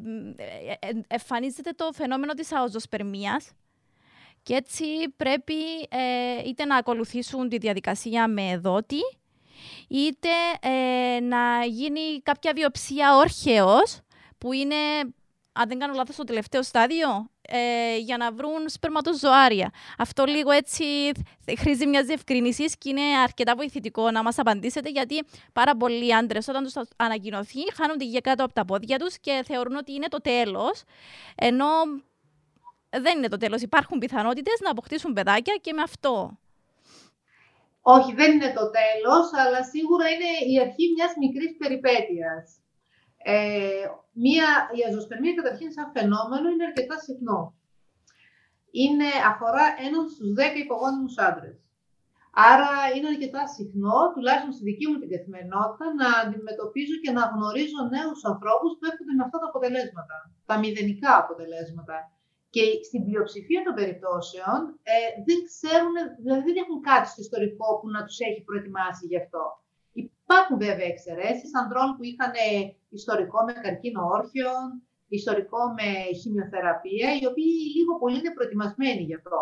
ε, 0.80 1.00
εμφανίζεται 1.06 1.70
το 1.70 1.92
φαινόμενο 1.92 2.32
της 2.32 2.52
αοζοσπερμίας 2.52 3.52
και 4.42 4.54
έτσι 4.54 4.84
πρέπει 5.16 5.54
είτε 6.46 6.64
να 6.64 6.76
ακολουθήσουν 6.76 7.48
τη 7.48 7.58
διαδικασία 7.58 8.28
με 8.28 8.58
δότη 8.58 9.00
είτε 9.88 10.28
να 11.20 11.64
γίνει 11.64 12.20
κάποια 12.22 12.52
βιοψία 12.54 13.16
όρχεος 13.16 14.00
που 14.38 14.52
είναι, 14.52 14.74
αν 15.52 15.68
δεν 15.68 15.78
κάνω 15.78 15.92
λάθος, 15.94 16.16
το 16.16 16.24
τελευταίο 16.24 16.62
στάδιο 16.62 17.28
ε, 17.48 17.96
για 17.96 18.16
να 18.16 18.32
βρουν 18.32 18.68
σπερματοζωάρια. 18.68 19.70
Αυτό 19.98 20.24
λίγο 20.24 20.50
έτσι 20.50 20.84
χρήζει 21.58 21.86
μιας 21.86 22.06
διευκρινήση 22.06 22.64
και 22.64 22.88
είναι 22.88 23.02
αρκετά 23.22 23.54
βοηθητικό 23.56 24.10
να 24.10 24.22
μας 24.22 24.38
απαντήσετε, 24.38 24.90
γιατί 24.90 25.22
πάρα 25.52 25.76
πολλοί 25.76 26.14
άντρες, 26.14 26.48
όταν 26.48 26.64
τους 26.64 26.72
ανακοινωθεί, 26.96 27.72
χάνουν 27.74 27.98
τη 27.98 28.04
γη 28.04 28.20
κάτω 28.20 28.44
από 28.44 28.52
τα 28.52 28.64
πόδια 28.64 28.98
τους 28.98 29.18
και 29.18 29.42
θεωρούν 29.46 29.76
ότι 29.76 29.92
είναι 29.92 30.08
το 30.08 30.20
τέλος. 30.20 30.82
Ενώ 31.34 31.66
δεν 32.90 33.18
είναι 33.18 33.28
το 33.28 33.36
τέλος. 33.36 33.62
Υπάρχουν 33.62 33.98
πιθανότητες 33.98 34.60
να 34.62 34.70
αποκτήσουν 34.70 35.12
παιδάκια 35.12 35.58
και 35.60 35.72
με 35.72 35.82
αυτό. 35.82 36.38
Όχι, 37.86 38.10
δεν 38.20 38.30
είναι 38.32 38.52
το 38.58 38.66
τέλος, 38.78 39.26
αλλά 39.42 39.60
σίγουρα 39.72 40.06
είναι 40.12 40.30
η 40.52 40.54
αρχή 40.64 40.84
μιας 40.94 41.12
μικρής 41.22 41.52
περιπέτειας. 41.60 42.44
Ε, 43.32 43.86
μία, 44.24 44.48
η 44.78 44.80
αζωσπερμία 44.88 45.34
καταρχήν 45.40 45.70
σαν 45.72 45.92
φαινόμενο 45.96 46.46
είναι 46.50 46.68
αρκετά 46.70 46.96
συχνό. 47.06 47.40
Είναι, 48.82 49.08
αφορά 49.32 49.64
έναν 49.86 50.02
στους 50.12 50.30
10 50.38 50.56
υπογόνιμους 50.64 51.16
άντρες. 51.28 51.56
Άρα 52.52 52.70
είναι 52.94 53.08
αρκετά 53.14 53.42
συχνό, 53.56 53.98
τουλάχιστον 54.14 54.52
στη 54.56 54.64
δική 54.70 54.86
μου 54.88 54.98
την 55.00 55.10
καθημερινότητα, 55.14 55.84
να 56.00 56.08
αντιμετωπίζω 56.22 56.94
και 57.02 57.12
να 57.18 57.24
γνωρίζω 57.32 57.80
νέους 57.94 58.20
ανθρώπους 58.32 58.70
που 58.74 58.84
έρχονται 58.90 59.14
με 59.18 59.24
αυτά 59.26 59.38
τα 59.42 59.48
αποτελέσματα, 59.50 60.16
τα 60.48 60.54
μηδενικά 60.62 61.12
αποτελέσματα. 61.22 61.96
Και 62.54 62.64
στην 62.88 63.00
πλειοψηφία 63.06 63.62
των 63.66 63.74
περιπτώσεων 63.80 64.58
ε, 64.92 64.96
δεν 65.26 65.38
ξέρουν, 65.50 65.94
δηλαδή 66.22 66.42
δεν 66.48 66.58
έχουν 66.62 66.78
κάτι 66.90 67.06
στο 67.12 67.20
ιστορικό 67.26 67.66
που 67.78 67.88
να 67.94 68.00
τους 68.06 68.18
έχει 68.28 68.40
προετοιμάσει 68.48 69.04
γι' 69.10 69.20
αυτό. 69.24 69.42
Υπάρχουν 70.02 70.56
βέβαια 70.64 70.88
εξαιρέσεις 70.92 71.50
ανδρών 71.60 71.88
που 71.94 72.02
είχαν 72.10 72.32
ιστορικό 73.00 73.38
με 73.46 73.52
καρκίνο 73.64 74.02
όρχιων, 74.16 74.64
ιστορικό 75.20 75.60
με 75.78 75.88
χημειοθεραπεία, 76.20 77.08
οι 77.18 77.24
οποίοι 77.30 77.54
λίγο 77.76 77.92
πολύ 78.00 78.16
είναι 78.18 78.36
προετοιμασμένοι 78.36 79.02
γι' 79.08 79.18
αυτό. 79.20 79.40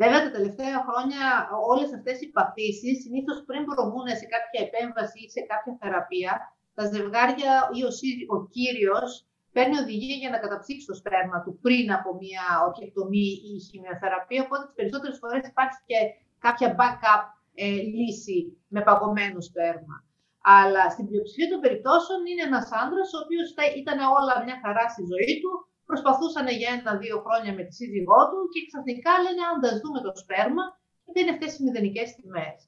Βέβαια, 0.00 0.20
τα 0.26 0.30
τελευταία 0.36 0.76
χρόνια 0.88 1.24
όλες 1.72 1.88
αυτές 1.98 2.16
οι 2.20 2.28
παθήσεις, 2.36 2.96
συνήθως 3.02 3.38
πριν 3.48 3.62
προβούν 3.70 4.08
σε 4.20 4.26
κάποια 4.34 4.60
επέμβαση 4.66 5.18
ή 5.24 5.28
σε 5.36 5.40
κάποια 5.50 5.72
θεραπεία, 5.80 6.32
τα 6.76 6.84
ζευγάρια 6.92 7.52
ή 7.78 7.80
ο, 7.88 7.90
ο 8.34 8.36
κύριος 8.54 9.10
παίρνει 9.54 9.76
οδηγία 9.84 10.16
για 10.22 10.30
να 10.34 10.38
καταψύξει 10.44 10.86
το 10.90 10.94
σπέρμα 11.00 11.38
του 11.42 11.52
πριν 11.64 11.86
από 11.98 12.10
μια 12.22 12.44
ορχεκτομή 12.66 13.28
ή 13.50 13.52
χημειοθεραπεία. 13.66 14.40
Οπότε 14.46 14.62
τις 14.66 14.76
περισσότερες 14.78 15.16
φορές 15.22 15.42
υπάρχει 15.52 15.78
και 15.88 15.98
κάποια 16.46 16.68
backup 16.78 17.22
ε, 17.64 17.64
λύση 17.94 18.38
με 18.74 18.80
παγωμένο 18.86 19.40
σπέρμα. 19.48 19.96
Αλλά 20.58 20.82
στην 20.94 21.04
πλειοψηφία 21.08 21.48
των 21.52 21.60
περιπτώσεων 21.64 22.20
είναι 22.30 22.44
ένας 22.50 22.66
άντρα 22.82 23.02
ο 23.16 23.18
οποίος 23.24 23.48
ήταν 23.82 23.98
όλα 24.18 24.34
μια 24.46 24.56
χαρά 24.62 24.84
στη 24.94 25.02
ζωή 25.12 25.34
του, 25.42 25.52
προσπαθούσαν 25.90 26.46
για 26.60 26.70
ένα-δύο 26.76 27.16
χρόνια 27.24 27.52
με 27.58 27.62
τη 27.66 27.72
σύζυγό 27.80 28.20
του 28.30 28.38
και 28.52 28.60
ξαφνικά 28.68 29.12
λένε: 29.24 29.42
Αν 29.50 29.56
τα 29.64 29.70
δούμε 29.82 29.98
το 30.06 30.12
σπέρμα, 30.22 30.64
δεν 31.12 31.20
είναι 31.22 31.34
αυτές 31.36 31.50
οι 31.52 31.60
μηδενικές 31.64 32.08
τιμές. 32.16 32.58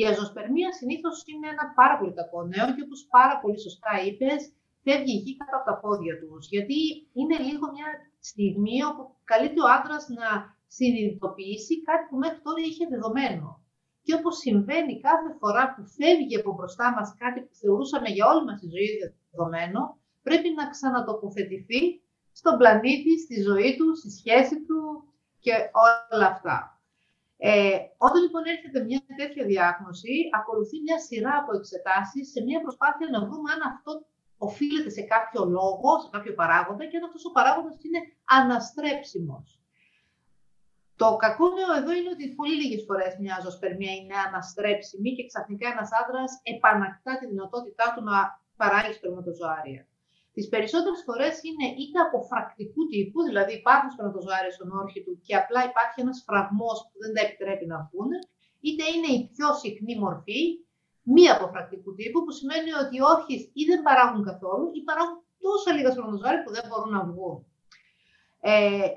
Η 0.00 0.02
αζωσπερμία 0.10 0.70
συνήθως 0.78 1.16
είναι 1.30 1.48
ένα 1.54 1.64
πάρα 1.80 1.94
πολύ 1.98 2.12
κακό 2.20 2.40
νέο 2.52 2.66
και 2.74 2.84
όπως 2.86 3.00
πάρα 3.16 3.34
πολύ 3.42 3.58
σωστά 3.66 3.92
είπες, 4.06 4.40
φεύγει 4.84 5.14
η 5.18 5.22
γη 5.24 5.32
κάτω 5.40 5.56
από 5.58 5.66
τα 5.70 5.76
πόδια 5.82 6.14
τους. 6.20 6.42
Γιατί 6.54 6.78
είναι 7.18 7.36
λίγο 7.48 7.64
μια 7.74 7.88
στιγμή 8.30 8.76
όπου 8.88 9.02
καλείται 9.30 9.60
ο 9.64 9.68
άντρας 9.76 10.04
να 10.20 10.28
συνειδητοποιήσει 10.76 11.74
κάτι 11.88 12.04
που 12.08 12.16
μέχρι 12.24 12.40
τώρα 12.46 12.60
είχε 12.68 12.84
δεδομένο. 12.92 13.46
Και 14.04 14.14
όπως 14.18 14.34
συμβαίνει 14.44 14.94
κάθε 15.08 15.30
φορά 15.40 15.64
που 15.74 15.82
φεύγει 15.96 16.36
από 16.40 16.50
μπροστά 16.56 16.86
μας 16.96 17.08
κάτι 17.22 17.40
που 17.46 17.54
θεωρούσαμε 17.60 18.08
για 18.16 18.24
όλη 18.30 18.42
μας 18.46 18.58
τη 18.60 18.66
ζωή 18.74 18.88
δεδομένο, 19.02 19.80
πρέπει 20.26 20.48
να 20.58 20.64
ξανατοποθετηθεί 20.72 21.82
στον 22.40 22.54
πλανήτη, 22.60 23.12
στη 23.24 23.36
ζωή 23.48 23.70
του, 23.78 23.86
στη 24.00 24.10
σχέση 24.18 24.56
του 24.66 24.78
και 25.44 25.52
όλα 26.12 26.26
αυτά. 26.34 26.56
Ε, 27.50 27.78
όταν 28.06 28.20
λοιπόν 28.22 28.42
έρχεται 28.54 28.80
μια 28.88 29.00
τέτοια 29.20 29.44
διάγνωση, 29.50 30.14
ακολουθεί 30.38 30.76
μια 30.86 30.98
σειρά 31.06 31.34
από 31.42 31.50
εξετάσεις 31.58 32.24
σε 32.32 32.40
μια 32.46 32.60
προσπάθεια 32.64 33.08
να 33.14 33.20
βρούμε 33.26 33.48
αν 33.54 33.60
αυτό 33.72 33.92
οφείλεται 34.46 34.90
σε 34.98 35.02
κάποιο 35.12 35.42
λόγο, 35.58 35.90
σε 36.02 36.08
κάποιο 36.14 36.32
παράγοντα 36.40 36.84
και 36.86 36.96
αν 36.98 37.04
αυτός 37.08 37.24
ο 37.28 37.30
παράγοντας 37.36 37.76
είναι 37.86 38.00
αναστρέψιμος. 38.38 39.46
Το 41.00 41.08
κακό 41.24 41.46
νέο 41.56 41.72
εδώ 41.80 41.92
είναι 41.98 42.12
ότι 42.14 42.24
πολύ 42.40 42.56
λίγες 42.62 42.82
φορές 42.88 43.12
μια 43.22 43.36
ζωοσπερμία 43.42 43.92
είναι 43.98 44.16
αναστρέψιμη 44.26 45.10
και 45.16 45.24
ξαφνικά 45.30 45.66
ένας 45.74 45.90
άντρας 46.00 46.30
επανακτά 46.54 47.12
τη 47.18 47.24
δυνατότητά 47.32 47.86
του 47.94 48.02
να 48.08 48.16
παράγει 48.60 48.92
σπερματοζωάρια. 48.98 49.82
Τις 50.34 50.46
περισσότερες 50.52 51.00
φορές 51.06 51.34
είναι 51.48 51.66
είτε 51.80 51.98
από 52.06 52.18
φρακτικού 52.30 52.80
τύπου, 52.92 53.18
δηλαδή 53.28 53.52
υπάρχουν 53.60 53.90
σπερματοζωάρια 53.90 54.52
στον 54.56 54.68
όρχη 54.80 55.00
του 55.04 55.14
και 55.26 55.34
απλά 55.40 55.60
υπάρχει 55.70 55.98
ένας 56.04 56.18
φραγμός 56.26 56.78
που 56.88 56.96
δεν 57.02 57.12
τα 57.14 57.20
επιτρέπει 57.26 57.66
να 57.72 57.78
βγουν, 57.86 58.10
είτε 58.66 58.84
είναι 58.92 59.10
η 59.18 59.20
πιο 59.32 59.48
συχνή 59.62 59.94
μορφή, 60.04 60.40
μη 61.02 61.28
αποφρακτικού 61.28 61.94
τύπου, 61.94 62.24
που 62.24 62.30
σημαίνει 62.30 62.70
ότι 62.82 62.96
οι 62.96 63.04
όρχε 63.14 63.34
ή 63.60 63.62
δεν 63.70 63.82
παράγουν 63.82 64.24
καθόλου 64.24 64.66
ή 64.78 64.80
παράγουν 64.88 65.18
τόσα 65.44 65.70
λίγα 65.72 65.90
σπερματοζωάρια 65.90 66.42
που 66.42 66.52
δεν 66.56 66.64
μπορούν 66.68 66.92
να 66.98 67.04
βγουν. 67.04 67.46
Ε, 68.40 68.88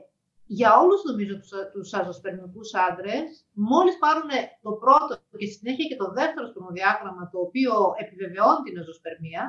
για 0.46 0.70
όλους 0.82 1.04
νομίζω 1.04 1.36
τους, 1.40 1.52
τους 1.74 1.94
αζωσπερμικούς 1.94 2.74
άντρες, 2.74 3.46
μόλις 3.52 3.98
πάρουν 3.98 4.32
το 4.62 4.72
πρώτο 4.72 5.12
και 5.38 5.48
συνέχεια 5.56 5.86
και 5.90 5.96
το 5.96 6.08
δεύτερο 6.20 6.46
σπερμοδιάγραμμα 6.48 7.30
το 7.32 7.40
οποίο 7.40 7.74
επιβεβαιώνει 8.04 8.64
την 8.66 8.80
αζωσπερμία, 8.80 9.44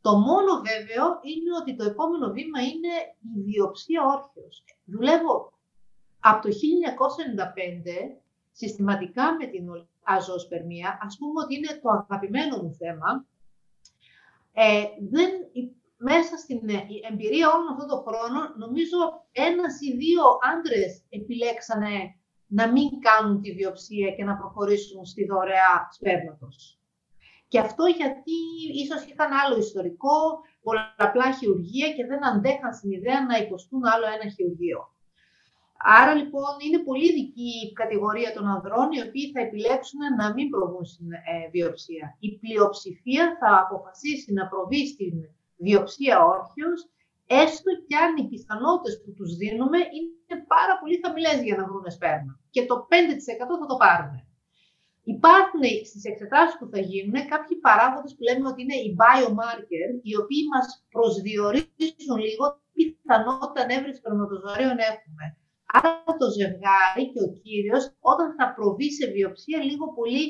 το 0.00 0.12
μόνο 0.28 0.52
βέβαιο 0.68 1.06
είναι 1.30 1.50
ότι 1.60 1.76
το 1.76 1.84
επόμενο 1.84 2.26
βήμα 2.36 2.60
είναι 2.70 2.92
η 3.36 3.40
βιοψία 3.48 4.00
όρθιος. 4.14 4.64
Δουλεύω 4.84 5.52
από 6.20 6.40
το 6.42 6.48
1995 6.48 8.16
συστηματικά 8.52 9.34
με 9.38 9.46
την 9.46 9.68
αζωσπερμία, 10.04 10.98
ας 11.02 11.16
πούμε 11.18 11.42
ότι 11.42 11.54
είναι 11.54 11.80
το 11.82 11.88
αγαπημένο 11.90 12.56
μου 12.62 12.74
θέμα, 12.74 13.26
ε, 14.52 14.84
δεν 15.10 15.30
μέσα 15.96 16.36
στην 16.36 16.68
ε, 16.68 16.86
εμπειρία 17.10 17.52
όλων 17.52 17.68
αυτών 17.72 17.88
των 17.88 18.04
χρόνων, 18.06 18.54
νομίζω 18.56 18.98
ένας 19.32 19.80
ή 19.80 19.96
δύο 19.96 20.24
άντρες 20.52 21.02
επιλέξανε 21.08 21.94
να 22.46 22.72
μην 22.72 22.88
κάνουν 23.00 23.40
τη 23.42 23.52
βιοψία 23.52 24.10
και 24.10 24.24
να 24.24 24.36
προχωρήσουν 24.36 25.04
στη 25.04 25.24
δωρεά 25.24 25.88
σπέρματος. 25.92 26.78
Και 27.48 27.58
αυτό 27.58 27.84
γιατί 27.86 28.38
ίσως 28.82 29.04
είχαν 29.04 29.32
άλλο 29.32 29.58
ιστορικό, 29.58 30.16
πολλαπλά 30.62 31.32
χειρουργία 31.38 31.92
και 31.92 32.06
δεν 32.06 32.26
αντέχαν 32.26 32.74
στην 32.74 32.90
ιδέα 32.90 33.24
να 33.24 33.36
υποστούν 33.36 33.84
άλλο 33.84 34.06
ένα 34.06 34.30
χειρουργείο. 34.30 34.93
Άρα 35.86 36.14
λοιπόν 36.20 36.52
είναι 36.64 36.80
πολύ 36.88 37.06
ειδική 37.10 37.52
η 37.68 37.72
κατηγορία 37.80 38.30
των 38.36 38.44
ανδρών 38.54 38.88
οι 38.92 39.00
οποίοι 39.06 39.26
θα 39.34 39.40
επιλέξουν 39.46 40.00
να 40.20 40.26
μην 40.34 40.46
προβούν 40.52 40.84
στην 40.92 41.08
ε, 41.12 41.48
βιοψία. 41.54 42.06
Η 42.26 42.28
πλειοψηφία 42.40 43.24
θα 43.40 43.50
αποφασίσει 43.64 44.30
να 44.38 44.44
προβεί 44.52 44.82
στην 44.92 45.14
διοψία 45.66 46.16
όρχιος, 46.34 46.78
έστω 47.42 47.70
κι 47.86 47.96
αν 48.04 48.10
οι 48.16 48.28
πιθανότητες 48.32 48.94
που 49.02 49.10
τους 49.18 49.30
δίνουμε 49.40 49.78
είναι 49.96 50.36
πάρα 50.54 50.74
πολύ 50.80 50.96
χαμηλές 51.04 51.38
για 51.46 51.56
να 51.56 51.64
βρουν 51.68 51.86
σπέρμα. 51.96 52.32
Και 52.54 52.62
το 52.70 52.76
5% 52.90 53.54
θα 53.60 53.66
το 53.70 53.76
πάρουν. 53.84 54.14
Υπάρχουν 55.16 55.64
στις 55.88 56.04
εξετάσεις 56.10 56.56
που 56.58 56.68
θα 56.72 56.80
γίνουν 56.90 57.16
κάποιοι 57.32 57.54
παράγοντες 57.66 58.12
που 58.14 58.22
λέμε 58.28 58.48
ότι 58.48 58.62
είναι 58.62 58.78
οι 58.84 58.90
biomarker, 59.00 59.88
οι 60.06 60.12
οποίοι 60.22 60.42
μας 60.52 60.66
προσδιορίζουν 60.94 62.18
λίγο 62.26 62.44
πιθανότητα 62.76 63.60
ανέβρεση 63.64 63.98
σπερματοζωρίων 64.00 64.76
έχουμε. 64.92 65.24
Άρα 65.76 65.90
το 66.20 66.26
ζευγάρι 66.38 67.04
και 67.12 67.22
ο 67.26 67.30
κύριος 67.42 67.84
όταν 68.12 68.28
θα 68.38 68.46
προβεί 68.56 68.88
σε 68.98 69.06
βιοψία 69.14 69.58
λίγο 69.68 69.86
πολύ 69.98 70.24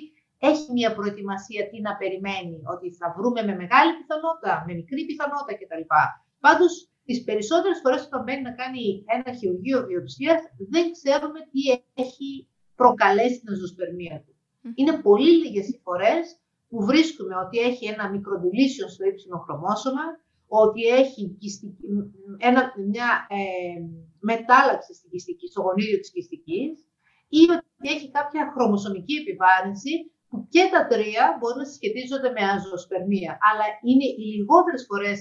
έχει 0.50 0.72
μια 0.78 0.90
προετοιμασία 0.94 1.62
τι 1.70 1.78
να 1.86 1.92
περιμένει, 2.00 2.56
ότι 2.74 2.86
θα 2.98 3.06
βρούμε 3.16 3.40
με 3.48 3.54
μεγάλη 3.62 3.90
πιθανότητα, 3.98 4.52
με 4.66 4.72
μικρή 4.80 5.02
πιθανότητα 5.08 5.52
κτλ. 5.58 5.84
Πάντως, 6.44 6.72
τις 7.06 7.18
περισσότερες 7.28 7.78
φορές 7.82 8.00
όταν 8.08 8.22
μπαίνει 8.22 8.42
να 8.48 8.54
κάνει 8.60 8.82
ένα 9.16 9.30
χειρουργείο 9.38 9.78
βιοψίας, 9.88 10.40
δεν 10.72 10.84
ξέρουμε 10.96 11.40
τι 11.50 11.60
έχει 12.02 12.28
προκαλέσει 12.80 13.38
την 13.40 13.52
αζωσπερμία 13.54 14.16
του. 14.24 14.32
Είναι 14.74 14.94
πολύ 15.06 15.32
λίγες 15.42 15.66
οι 15.68 15.80
φορές 15.84 16.24
που 16.68 16.78
βρίσκουμε 16.90 17.34
ότι 17.44 17.56
έχει 17.58 17.84
ένα 17.86 18.04
μικροδιλήσιο 18.14 18.86
στο 18.88 19.04
ύψινο 19.10 19.38
χρωμόσωμα, 19.44 20.04
ότι 20.48 20.82
έχει 20.86 21.38
ένα, 22.38 22.72
μια 22.92 23.26
ε, 23.28 23.80
μετάλλαξη 24.20 24.94
στην 24.94 25.10
κυστική, 25.10 25.46
στο 25.46 25.60
γονίδιο 25.62 25.98
της 26.00 26.10
κυστικής 26.10 26.72
ή 27.28 27.42
ότι 27.54 27.66
έχει 27.94 28.10
κάποια 28.10 28.50
χρωμοσωμική 28.54 29.14
επιβάρυνση 29.22 29.92
που 30.28 30.36
και 30.54 30.64
τα 30.74 30.82
τρία 30.90 31.24
μπορεί 31.38 31.56
να 31.58 31.66
συσχετίζονται 31.68 32.30
με 32.36 32.42
αζωσπερμία. 32.54 33.32
Αλλά 33.48 33.66
είναι 33.88 34.06
οι 34.18 34.24
λιγότερες 34.34 34.82
φορές 34.90 35.18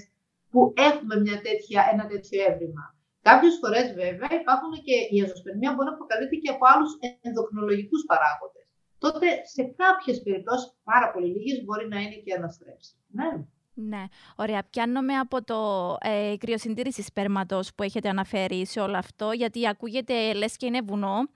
που 0.52 0.60
έχουμε 0.90 1.16
μια 1.26 1.38
τέτοια, 1.48 1.80
ένα 1.94 2.04
τέτοιο 2.12 2.38
έβριμα. 2.50 2.84
Κάποιες 3.30 3.56
φορές, 3.62 3.86
βέβαια, 4.02 4.32
υπάρχουν 4.42 4.74
και 4.88 4.96
η 5.16 5.18
αζωσπερμία 5.26 5.72
μπορεί 5.74 5.90
να 5.92 6.00
προκαλείται 6.00 6.38
και 6.44 6.54
από 6.56 6.64
άλλους 6.72 6.92
ενδοκρινολογικούς 7.28 8.02
παράγοντες. 8.10 8.66
Τότε 9.04 9.28
σε 9.54 9.64
κάποιες 9.82 10.18
περιπτώσεις, 10.26 10.68
πάρα 10.92 11.08
πολύ 11.12 11.30
λίγες, 11.36 11.58
μπορεί 11.64 11.86
να 11.94 12.00
είναι 12.04 12.20
και 12.24 12.34
αναστρέψει. 12.40 12.94
Ναι. 13.20 13.32
Ναι, 13.76 14.04
ωραία. 14.36 14.64
Πιάνομαι 14.70 15.14
από 15.14 15.44
το 15.44 15.98
ε, 16.02 16.36
κρυοσυντήρησης 16.38 17.06
σπέρματος 17.06 17.74
που 17.76 17.84
έχετε 17.84 18.10
αναφέρει 18.10 18.66
σε 18.66 18.80
όλο 18.80 18.98
αυτό, 18.98 19.32
γιατί 19.32 19.68
ακούγεται 19.68 20.34
λες 20.34 20.58
και 20.58 20.66
είναι 20.66 20.82
βουνό 20.82 21.30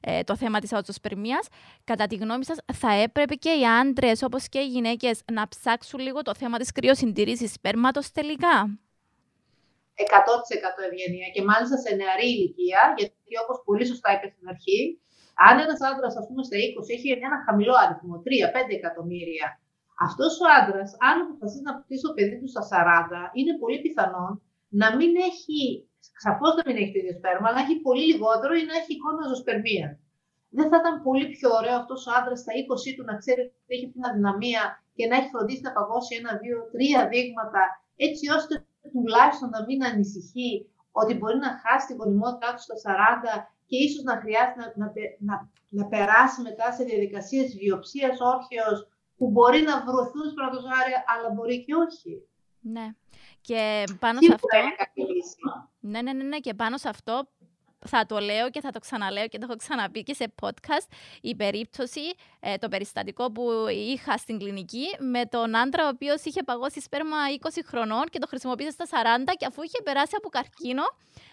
ε, 0.00 0.22
το 0.22 0.36
θέμα 0.36 0.58
της 0.58 0.72
αυτοσπερμίας. 0.72 1.46
Κατά 1.84 2.06
τη 2.06 2.16
γνώμη 2.16 2.44
σας, 2.44 2.58
θα 2.72 2.92
έπρεπε 2.92 3.34
και 3.34 3.50
οι 3.50 3.66
άντρες, 3.80 4.22
όπως 4.22 4.48
και 4.48 4.58
οι 4.58 4.66
γυναίκες, 4.66 5.22
να 5.32 5.48
ψάξουν 5.48 6.00
λίγο 6.00 6.22
το 6.22 6.34
θέμα 6.34 6.58
της 6.58 6.72
κρυοσυντήρησης 6.72 7.52
σπέρματος 7.52 8.12
τελικά; 8.12 8.78
100% 9.94 10.82
ευγενία 10.90 11.28
και 11.34 11.42
μάλιστα 11.42 11.76
σε 11.84 11.94
νεαρή 11.94 12.28
ηλικία, 12.36 12.82
γιατί 12.98 13.32
όπως 13.42 13.62
πολύ 13.64 13.84
σωστά 13.86 14.08
είπες 14.14 14.30
στην 14.34 14.48
αρχή, 14.52 14.80
αν 15.46 15.54
ένας 15.64 15.80
άντρας, 15.90 16.14
ας 16.20 16.26
πούμε, 16.28 16.42
στα 16.48 16.56
20 16.56 16.88
έχει 16.96 17.08
ένα 17.28 17.38
χαμηλό 17.46 17.74
αριθμό, 17.84 18.14
3-5 18.26 18.74
εκατομμύρια, 18.80 19.46
αυτός 20.06 20.32
ο 20.42 20.46
άντρας, 20.58 20.90
αν 21.08 21.16
αποφασίσει 21.24 21.64
να 21.66 21.72
αποκτήσει 21.74 22.04
το 22.06 22.12
παιδί 22.16 22.36
του 22.40 22.50
στα 22.54 22.62
40, 22.72 23.20
είναι 23.38 23.54
πολύ 23.62 23.78
πιθανόν 23.84 24.32
να 24.80 24.88
μην 24.96 25.12
έχει, 25.30 25.60
σαφώς 26.24 26.52
να 26.58 26.62
μην 26.66 26.76
έχει 26.80 26.92
το 26.94 27.00
ίδιο 27.02 27.14
σπέρμα, 27.18 27.46
αλλά 27.46 27.56
να 27.58 27.64
έχει 27.66 27.76
πολύ 27.86 28.04
λιγότερο 28.10 28.52
ή 28.60 28.62
να 28.70 28.74
έχει 28.80 28.92
εικόνα 28.94 29.22
ζωοσπερμία. 29.30 29.88
Δεν 30.56 30.66
θα 30.70 30.76
ήταν 30.82 30.94
πολύ 31.06 31.26
πιο 31.34 31.48
ωραίο 31.58 31.76
αυτός 31.82 32.00
ο 32.06 32.10
άντρας 32.18 32.38
στα 32.42 32.52
20 32.60 32.88
του 32.96 33.04
να 33.10 33.14
ξέρει 33.20 33.40
ότι 33.46 33.72
έχει 33.76 33.86
την 33.94 34.02
αδυναμία 34.08 34.62
και 34.96 35.04
να 35.08 35.14
έχει 35.18 35.30
φροντίσει 35.34 35.66
να 35.68 35.72
παγώσει 35.76 36.12
ένα, 36.20 36.32
δύο, 36.42 36.58
τρία 36.74 37.00
δείγματα, 37.12 37.62
έτσι 38.06 38.24
ώστε 38.36 38.54
τουλάχιστον 38.94 39.48
να 39.56 39.60
μην 39.66 39.78
ανησυχεί 39.90 40.52
ότι 41.00 41.12
μπορεί 41.18 41.38
να 41.46 41.50
χάσει 41.62 41.86
την 41.88 41.96
γονιμότητά 42.00 42.48
του 42.54 42.62
στα 42.66 42.76
40 42.84 43.46
και 43.68 43.76
ίσως 43.86 44.02
να 44.10 44.14
χρειάζεται 44.22 44.60
να, 44.60 44.66
να, 44.80 44.86
να, 45.28 45.34
να 45.78 45.84
περάσει 45.92 46.38
μετά 46.48 46.66
σε 46.76 46.82
διαδικασίες 46.88 47.48
βιοψίας 47.60 48.14
όρχεως 48.32 48.78
που 49.20 49.30
μπορεί 49.30 49.60
να 49.60 49.80
βρεθούν 49.80 50.30
σπρατοζάρια, 50.30 51.04
αλλά 51.06 51.28
μπορεί 51.34 51.64
και 51.64 51.74
όχι. 51.74 52.22
Ναι. 52.60 52.94
Και 53.40 53.84
πάνω 53.98 54.20
σε 54.20 54.32
αυτό... 54.34 54.48
Ναι, 55.80 56.02
ναι, 56.02 56.12
ναι, 56.12 56.22
ναι, 56.22 56.38
και 56.38 56.54
πάνω 56.54 56.76
σε 56.78 56.88
αυτό 56.88 57.28
θα 57.86 58.06
το 58.06 58.18
λέω 58.18 58.50
και 58.50 58.60
θα 58.60 58.70
το 58.70 58.78
ξαναλέω 58.78 59.28
και 59.28 59.38
το 59.38 59.46
έχω 59.48 59.56
ξαναπεί 59.56 60.02
και 60.02 60.14
σε 60.14 60.34
podcast, 60.42 60.86
η 61.20 61.34
περίπτωση, 61.34 62.00
ε, 62.40 62.56
το 62.56 62.68
περιστατικό 62.68 63.32
που 63.32 63.50
είχα 63.70 64.16
στην 64.16 64.38
κλινική 64.38 64.84
με 64.98 65.26
τον 65.26 65.56
άντρα 65.56 65.84
ο 65.84 65.88
οποίος 65.88 66.24
είχε 66.24 66.42
παγώσει 66.42 66.80
σπέρμα 66.80 67.16
20 67.40 67.48
χρονών 67.66 68.04
και 68.04 68.18
το 68.18 68.26
χρησιμοποίησε 68.26 68.70
στα 68.70 68.86
40 69.26 69.32
και 69.36 69.46
αφού 69.46 69.62
είχε 69.62 69.82
περάσει 69.82 70.12
από 70.16 70.28
καρκίνο 70.28 70.82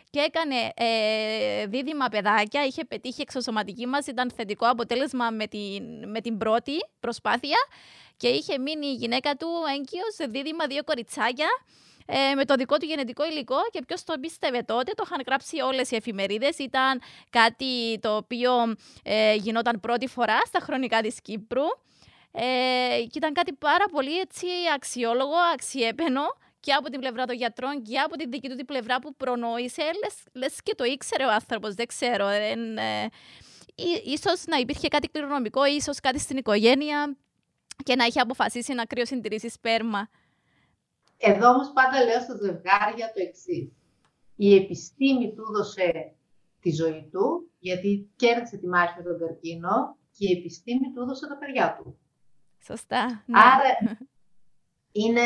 και 0.09 0.19
έκανε 0.19 0.71
ε, 0.75 1.65
δίδυμα 1.65 2.07
παιδάκια, 2.07 2.65
είχε 2.65 2.85
πετύχει 2.85 3.21
εξωσωματική 3.21 3.87
μας, 3.87 4.07
ήταν 4.07 4.31
θετικό 4.35 4.69
αποτέλεσμα 4.69 5.29
με 5.29 5.47
την, 5.47 6.09
με 6.09 6.21
την 6.21 6.37
πρώτη 6.37 6.73
προσπάθεια 6.99 7.57
και 8.17 8.27
είχε 8.27 8.57
μείνει 8.57 8.87
η 8.87 8.93
γυναίκα 8.93 9.35
του 9.35 9.47
έγκυος 9.69 10.13
σε 10.13 10.25
δίδυμα 10.25 10.67
δύο 10.67 10.83
κοριτσάκια 10.83 11.47
ε, 12.09 12.33
με 12.35 12.45
το 12.45 12.55
δικό 12.55 12.77
του 12.77 12.85
γενετικό 12.85 13.25
υλικό 13.25 13.57
και 13.71 13.81
ποιος 13.87 14.03
το 14.03 14.13
πίστευε 14.21 14.61
τότε, 14.61 14.91
το 14.91 15.03
είχαν 15.05 15.23
γράψει 15.25 15.61
όλες 15.61 15.91
οι 15.91 15.95
εφημερίδες. 15.95 16.57
Ήταν 16.57 17.01
κάτι 17.29 17.99
το 17.99 18.15
οποίο 18.15 18.51
ε, 19.03 19.33
γινόταν 19.35 19.79
πρώτη 19.79 20.07
φορά 20.07 20.37
στα 20.45 20.59
χρονικά 20.59 21.01
της 21.01 21.21
Κύπρου. 21.21 21.65
Ε, 22.31 22.43
και 22.99 23.17
ήταν 23.17 23.33
κάτι 23.33 23.53
πάρα 23.53 23.85
πολύ 23.91 24.19
έτσι, 24.19 24.47
αξιόλογο, 24.75 25.35
αξιέπαινο 25.53 26.21
και 26.67 26.73
από 26.73 26.89
την 26.89 26.99
πλευρά 26.99 27.25
των 27.25 27.35
γιατρών 27.35 27.81
και 27.81 27.99
από 27.99 28.15
την 28.15 28.31
δική 28.31 28.49
του 28.49 28.55
την 28.55 28.65
πλευρά 28.65 28.99
που 28.99 29.15
προνόησε. 29.15 29.81
Λες, 29.81 30.15
λες 30.33 30.61
και 30.63 30.75
το 30.75 30.83
ήξερε 30.83 31.25
ο 31.25 31.31
άνθρωπος, 31.31 31.73
δεν 31.73 31.87
ξέρω. 31.87 32.27
Ε, 32.27 32.51
ε, 32.51 33.07
ίσως 34.03 34.45
να 34.45 34.57
υπήρχε 34.57 34.87
κάτι 34.87 35.07
κληρονομικό, 35.07 35.65
ίσως 35.65 35.99
κάτι 35.99 36.19
στην 36.19 36.37
οικογένεια 36.37 37.17
και 37.83 37.95
να 37.95 38.05
είχε 38.05 38.19
αποφασίσει 38.19 38.73
να 38.73 38.85
κρυοσυντηρήσει 38.85 39.49
σπέρμα. 39.49 40.09
Εδώ 41.17 41.49
όμως 41.49 41.71
πάντα 41.73 42.03
λέω 42.03 42.21
στα 42.21 42.35
ζευγάρια 42.35 43.11
το 43.13 43.21
εξής. 43.27 43.71
Η 44.35 44.55
επιστήμη 44.55 45.33
του 45.33 45.43
έδωσε 45.49 46.15
τη 46.59 46.71
ζωή 46.71 47.09
του, 47.11 47.51
γιατί 47.59 48.09
κέρδισε 48.15 48.57
τη 48.57 48.67
μάχη 48.67 48.93
με 48.97 49.03
τον 49.03 49.19
καρκίνο 49.19 49.97
και 50.17 50.27
η 50.29 50.37
επιστήμη 50.37 50.91
του 50.93 51.01
έδωσε 51.01 51.27
τα 51.27 51.37
παιδιά 51.37 51.75
του. 51.77 51.99
Σωστά. 52.63 53.23
Ναι. 53.25 53.39
Άρα 53.39 53.99
είναι 55.03 55.21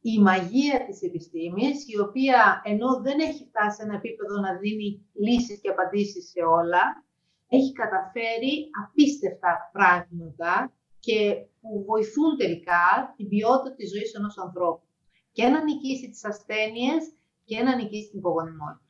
η 0.00 0.18
μαγεία 0.18 0.84
της 0.86 1.02
επιστήμης, 1.02 1.88
η 1.88 1.98
οποία 1.98 2.62
ενώ 2.64 3.00
δεν 3.00 3.18
έχει 3.20 3.44
φτάσει 3.48 3.76
σε 3.76 3.82
ένα 3.82 3.94
επίπεδο 3.94 4.40
να 4.40 4.58
δίνει 4.58 5.06
λύσεις 5.12 5.60
και 5.60 5.68
απαντήσεις 5.68 6.30
σε 6.30 6.42
όλα, 6.42 7.04
έχει 7.48 7.72
καταφέρει 7.72 8.70
απίστευτα 8.84 9.70
πράγματα 9.72 10.72
και 11.00 11.34
που 11.60 11.84
βοηθούν 11.86 12.36
τελικά 12.36 13.14
την 13.16 13.28
ποιότητα 13.28 13.74
της 13.74 13.90
ζωής 13.90 14.14
ενός 14.14 14.38
ανθρώπου 14.38 14.86
και 15.32 15.46
να 15.46 15.62
νικήσει 15.64 16.10
τις 16.10 16.24
ασθένειες 16.24 17.12
και 17.44 17.62
να 17.62 17.76
νικήσει 17.76 18.08
την 18.10 18.18
υπογονιμότητα. 18.18 18.84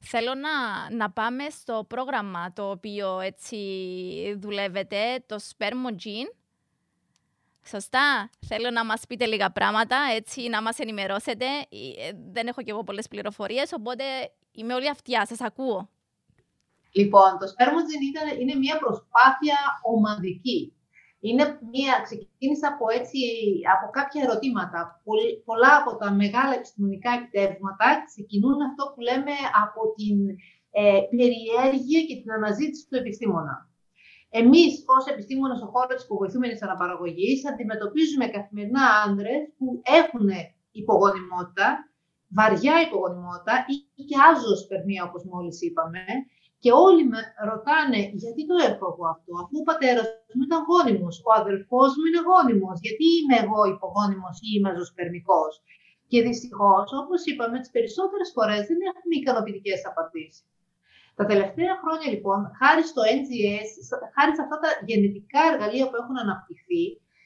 Θέλω 0.00 0.34
να, 0.34 0.50
να 0.96 1.10
πάμε 1.10 1.50
στο 1.50 1.84
πρόγραμμα 1.88 2.52
το 2.52 2.70
οποίο 2.70 3.20
έτσι 3.20 3.56
δουλεύετε, 4.38 5.24
το 5.26 5.36
Spermogene. 5.36 6.30
Σωστά. 7.66 8.30
Θέλω 8.46 8.70
να 8.70 8.84
μας 8.84 9.02
πείτε 9.08 9.26
λίγα 9.26 9.50
πράγματα, 9.50 9.96
έτσι 10.14 10.48
να 10.48 10.62
μας 10.62 10.78
ενημερώσετε. 10.78 11.44
Ε, 11.44 12.10
δεν 12.32 12.46
έχω 12.46 12.62
κι 12.62 12.70
εγώ 12.70 12.84
πολλές 12.84 13.08
πληροφορίες, 13.08 13.72
οπότε 13.72 14.04
είμαι 14.52 14.74
όλη 14.74 14.88
αυτιά. 14.88 15.26
Σας 15.26 15.40
ακούω. 15.40 15.88
Λοιπόν, 16.92 17.38
το 17.40 17.46
Spermogene 17.46 18.40
είναι 18.40 18.54
μια 18.54 18.78
προσπάθεια 18.78 19.56
ομαδική 19.82 20.76
είναι 21.28 21.44
μια, 21.72 21.94
ξεκίνησα 22.06 22.68
από, 22.72 22.84
έτσι, 22.98 23.18
από 23.74 23.86
κάποια 23.98 24.22
ερωτήματα. 24.26 24.80
πολλά 25.44 25.72
από 25.80 25.96
τα 25.96 26.08
μεγάλα 26.20 26.54
επιστημονικά 26.54 27.10
επιτεύγματα 27.18 27.88
ξεκινούν 28.10 28.58
αυτό 28.68 28.82
που 28.92 29.00
λέμε 29.00 29.34
από 29.64 29.80
την 29.98 30.16
ε, 30.70 31.00
περιέργεια 31.16 32.00
και 32.08 32.16
την 32.20 32.30
αναζήτηση 32.32 32.86
του 32.88 32.96
επιστήμονα. 33.02 33.54
Εμείς 34.42 34.72
ως 34.96 35.04
επιστήμονες 35.12 35.56
στον 35.58 35.70
χώρο 35.74 35.92
της 35.94 36.04
υποβοηθούμενης 36.06 36.62
αναπαραγωγής 36.66 37.38
αντιμετωπίζουμε 37.50 38.26
καθημερινά 38.36 38.84
άνδρες 39.04 39.40
που 39.58 39.66
έχουν 40.00 40.28
υπογονιμότητα, 40.80 41.66
βαριά 42.38 42.76
υπογονιμότητα 42.86 43.54
ή 43.96 44.02
και 44.08 44.16
άζωσπερμία 44.28 45.02
όπως 45.08 45.22
μόλις 45.32 45.56
είπαμε, 45.66 46.02
και 46.62 46.70
όλοι 46.86 47.04
με 47.12 47.20
ρωτάνε 47.50 48.00
γιατί 48.22 48.42
το 48.50 48.56
έχω 48.68 48.84
εγώ 48.92 49.04
αυτό, 49.14 49.32
αφού 49.42 49.54
ο 49.62 49.66
πατέρας 49.70 50.06
μου 50.34 50.42
ήταν 50.48 50.60
γόνιμος, 50.68 51.14
ο 51.28 51.30
αδελφός 51.40 51.90
μου 51.96 52.04
είναι 52.08 52.22
γόνιμος, 52.28 52.76
γιατί 52.84 53.04
είμαι 53.16 53.36
εγώ 53.44 53.60
υπογόνιμος 53.74 54.36
ή 54.46 54.48
είμαι 54.54 54.70
ζωοσπερμικός; 54.76 55.52
Και 56.10 56.18
δυστυχώς, 56.26 56.86
όπως 57.02 57.20
είπαμε, 57.30 57.56
τις 57.60 57.70
περισσότερες 57.74 58.28
φορές 58.36 58.62
δεν 58.70 58.78
έχουμε 58.90 59.14
ικανοποιητικές 59.20 59.80
απαντήσεις. 59.90 60.46
Τα 61.18 61.24
τελευταία 61.26 61.74
χρόνια, 61.82 62.08
λοιπόν, 62.14 62.38
χάρη 62.60 62.82
στο 62.90 63.02
NGS, 63.18 63.70
χάρη 64.14 64.32
σε 64.36 64.42
αυτά 64.44 64.56
τα 64.62 64.68
γενετικά 64.88 65.40
εργαλεία 65.52 65.86
που 65.88 65.96
έχουν 66.02 66.16
αναπτυχθεί, 66.18 66.84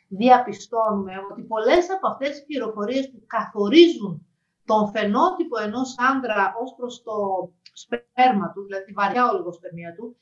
διαπιστώνουμε 0.09 1.14
ότι 1.31 1.42
πολλές 1.42 1.90
από 1.90 2.07
αυτές 2.09 2.31
τις 2.31 2.44
πληροφορίες 2.48 3.11
που 3.11 3.20
καθορίζουν 3.26 4.26
τον 4.64 4.90
φαινότυπο 4.94 5.57
ενός 5.66 5.94
άντρα 6.11 6.55
ως 6.62 6.74
προς 6.76 7.03
το 7.03 7.16
σπέρμα 7.72 8.53
του, 8.53 8.62
δηλαδή 8.62 8.85
τη 8.85 8.92
βαριά 8.92 9.31
ολιγοσπερμία 9.31 9.94
του, 9.96 10.16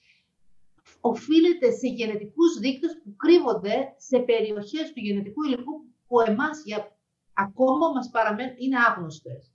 οφείλεται 1.00 1.70
σε 1.70 1.86
γενετικούς 1.86 2.58
δείκτες 2.58 3.00
που 3.02 3.16
κρύβονται 3.16 3.94
σε 3.96 4.18
περιοχές 4.18 4.92
του 4.92 5.00
γενετικού 5.06 5.42
υλικού 5.42 5.74
που 6.06 6.20
εμάς 6.20 6.62
για 6.64 6.96
ακόμα 7.32 7.86
μας 7.94 8.10
παραμένουν, 8.10 8.54
είναι 8.58 8.78
άγνωστες. 8.88 9.52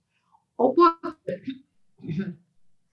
Οπότε, 0.54 1.40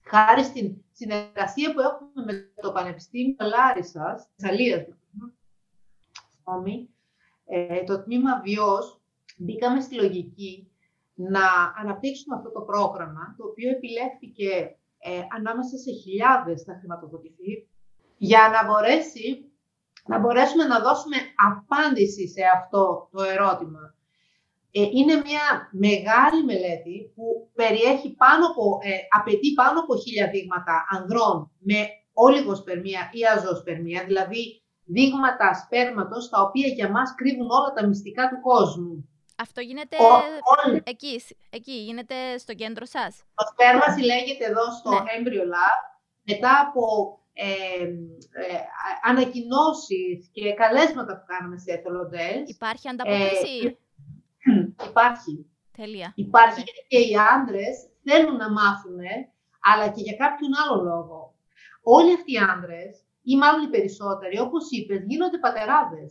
χάρη 0.04 0.42
στην 0.42 0.76
συνεργασία 0.92 1.72
που 1.72 1.80
έχουμε 1.80 2.24
με 2.32 2.62
το 2.62 2.72
Πανεπιστήμιο 2.72 3.36
Λάρισας, 3.38 4.28
Θεσσαλίας, 4.36 4.86
ε, 7.44 7.84
το 7.84 8.02
τμήμα 8.02 8.40
Βιός, 8.40 9.00
μπήκαμε 9.36 9.80
στη 9.80 9.94
λογική 9.94 10.70
να 11.14 11.46
αναπτύξουμε 11.76 12.36
αυτό 12.36 12.50
το 12.50 12.60
πρόγραμμα, 12.60 13.34
το 13.38 13.44
οποίο 13.46 13.70
επιλέχθηκε 13.70 14.76
ε, 14.98 15.20
ανάμεσα 15.36 15.76
σε 15.76 15.92
χιλιάδες 15.92 16.62
θα 16.62 16.76
χρηματοδοτηθεί, 16.78 17.68
για 18.16 18.50
να 18.52 18.66
μπορέσει 18.66 19.52
να 20.06 20.18
μπορέσουμε 20.18 20.64
να 20.64 20.80
δώσουμε 20.80 21.16
απάντηση 21.50 22.28
σε 22.28 22.42
αυτό 22.56 23.08
το 23.12 23.22
ερώτημα. 23.22 23.94
Ε, 24.74 24.80
είναι 24.80 25.14
μια 25.14 25.46
μεγάλη 25.70 26.44
μελέτη 26.44 27.12
που 27.14 27.50
περιέχει 27.54 28.08
πάνω 28.22 28.46
από, 28.46 28.78
ε, 28.82 28.90
απαιτεί 29.18 29.52
πάνω 29.52 29.80
από 29.80 29.98
χίλια 29.98 30.30
δείγματα 30.30 30.84
ανδρών 30.90 31.50
με 31.58 31.88
όλιγοσπερμία 32.12 33.10
ή 33.12 33.20
αζωσπερμία, 33.34 34.04
δηλαδή 34.04 34.62
δείγματα 34.84 35.54
σπέρματος 35.54 36.28
τα 36.28 36.40
οποία 36.42 36.68
για 36.68 36.90
μας 36.90 37.14
κρύβουν 37.14 37.50
όλα 37.50 37.72
τα 37.72 37.86
μυστικά 37.86 38.28
του 38.28 38.40
κόσμου. 38.40 39.08
Αυτό 39.36 39.60
γίνεται 39.60 39.96
εκεί, 40.84 41.20
εκεί, 41.50 41.72
γίνεται 41.72 42.38
στο 42.38 42.54
κέντρο 42.54 42.86
σας; 42.86 43.22
Το 43.34 43.44
σπέρμας 43.52 43.94
συλλέγεται 43.94 44.44
εδώ 44.44 44.64
στο 44.78 44.90
ναι. 44.90 44.98
Embryo 45.16 45.44
Lab 45.54 45.80
μετά 46.22 46.52
από 46.68 46.84
ε, 47.32 47.82
ε, 48.44 48.58
ανακοινώσεις 49.02 50.30
και 50.32 50.52
καλέσματα 50.52 51.12
που 51.16 51.24
κάνουμε 51.26 51.58
σε 51.58 51.72
εθελοντές. 51.72 52.42
Υπάρχει 52.46 52.88
ανταπόκριση; 52.88 53.78
Ε, 54.44 54.52
υπάρχει. 54.88 55.46
Τέλεια. 55.76 56.12
Υπάρχει 56.14 56.58
ναι. 56.58 56.64
γιατί 56.66 56.82
και 56.88 57.00
οι 57.08 57.14
άντρες 57.34 57.76
θέλουν 58.04 58.36
να 58.36 58.50
μάθουν, 58.50 59.00
αλλά 59.60 59.86
και 59.88 60.02
για 60.06 60.16
κάποιον 60.16 60.52
άλλο 60.60 60.82
λόγο. 60.82 61.34
Όλοι 61.82 62.12
αυτοί 62.12 62.32
οι 62.32 62.44
άντρες, 62.52 62.92
ή 63.22 63.36
μάλλον 63.36 63.62
οι 63.64 63.70
περισσότεροι, 63.70 64.38
όπως 64.38 64.64
είπες, 64.70 65.00
γίνονται 65.08 65.38
πατεράδες. 65.38 66.10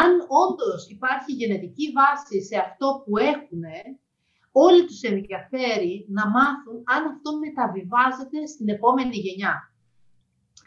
Αν 0.00 0.10
όντως 0.44 0.88
υπάρχει 0.96 1.32
γενετική 1.32 1.86
βάση 1.92 2.42
σε 2.42 2.56
αυτό 2.66 3.02
που 3.04 3.18
έχουν, 3.18 3.64
όλοι 4.52 4.84
τους 4.86 5.00
ενδιαφέρει 5.00 6.06
να 6.08 6.24
μάθουν 6.36 6.76
αν 6.94 7.02
αυτό 7.12 7.38
μεταβιβάζεται 7.38 8.46
στην 8.46 8.68
επόμενη 8.68 9.16
γενιά. 9.16 9.54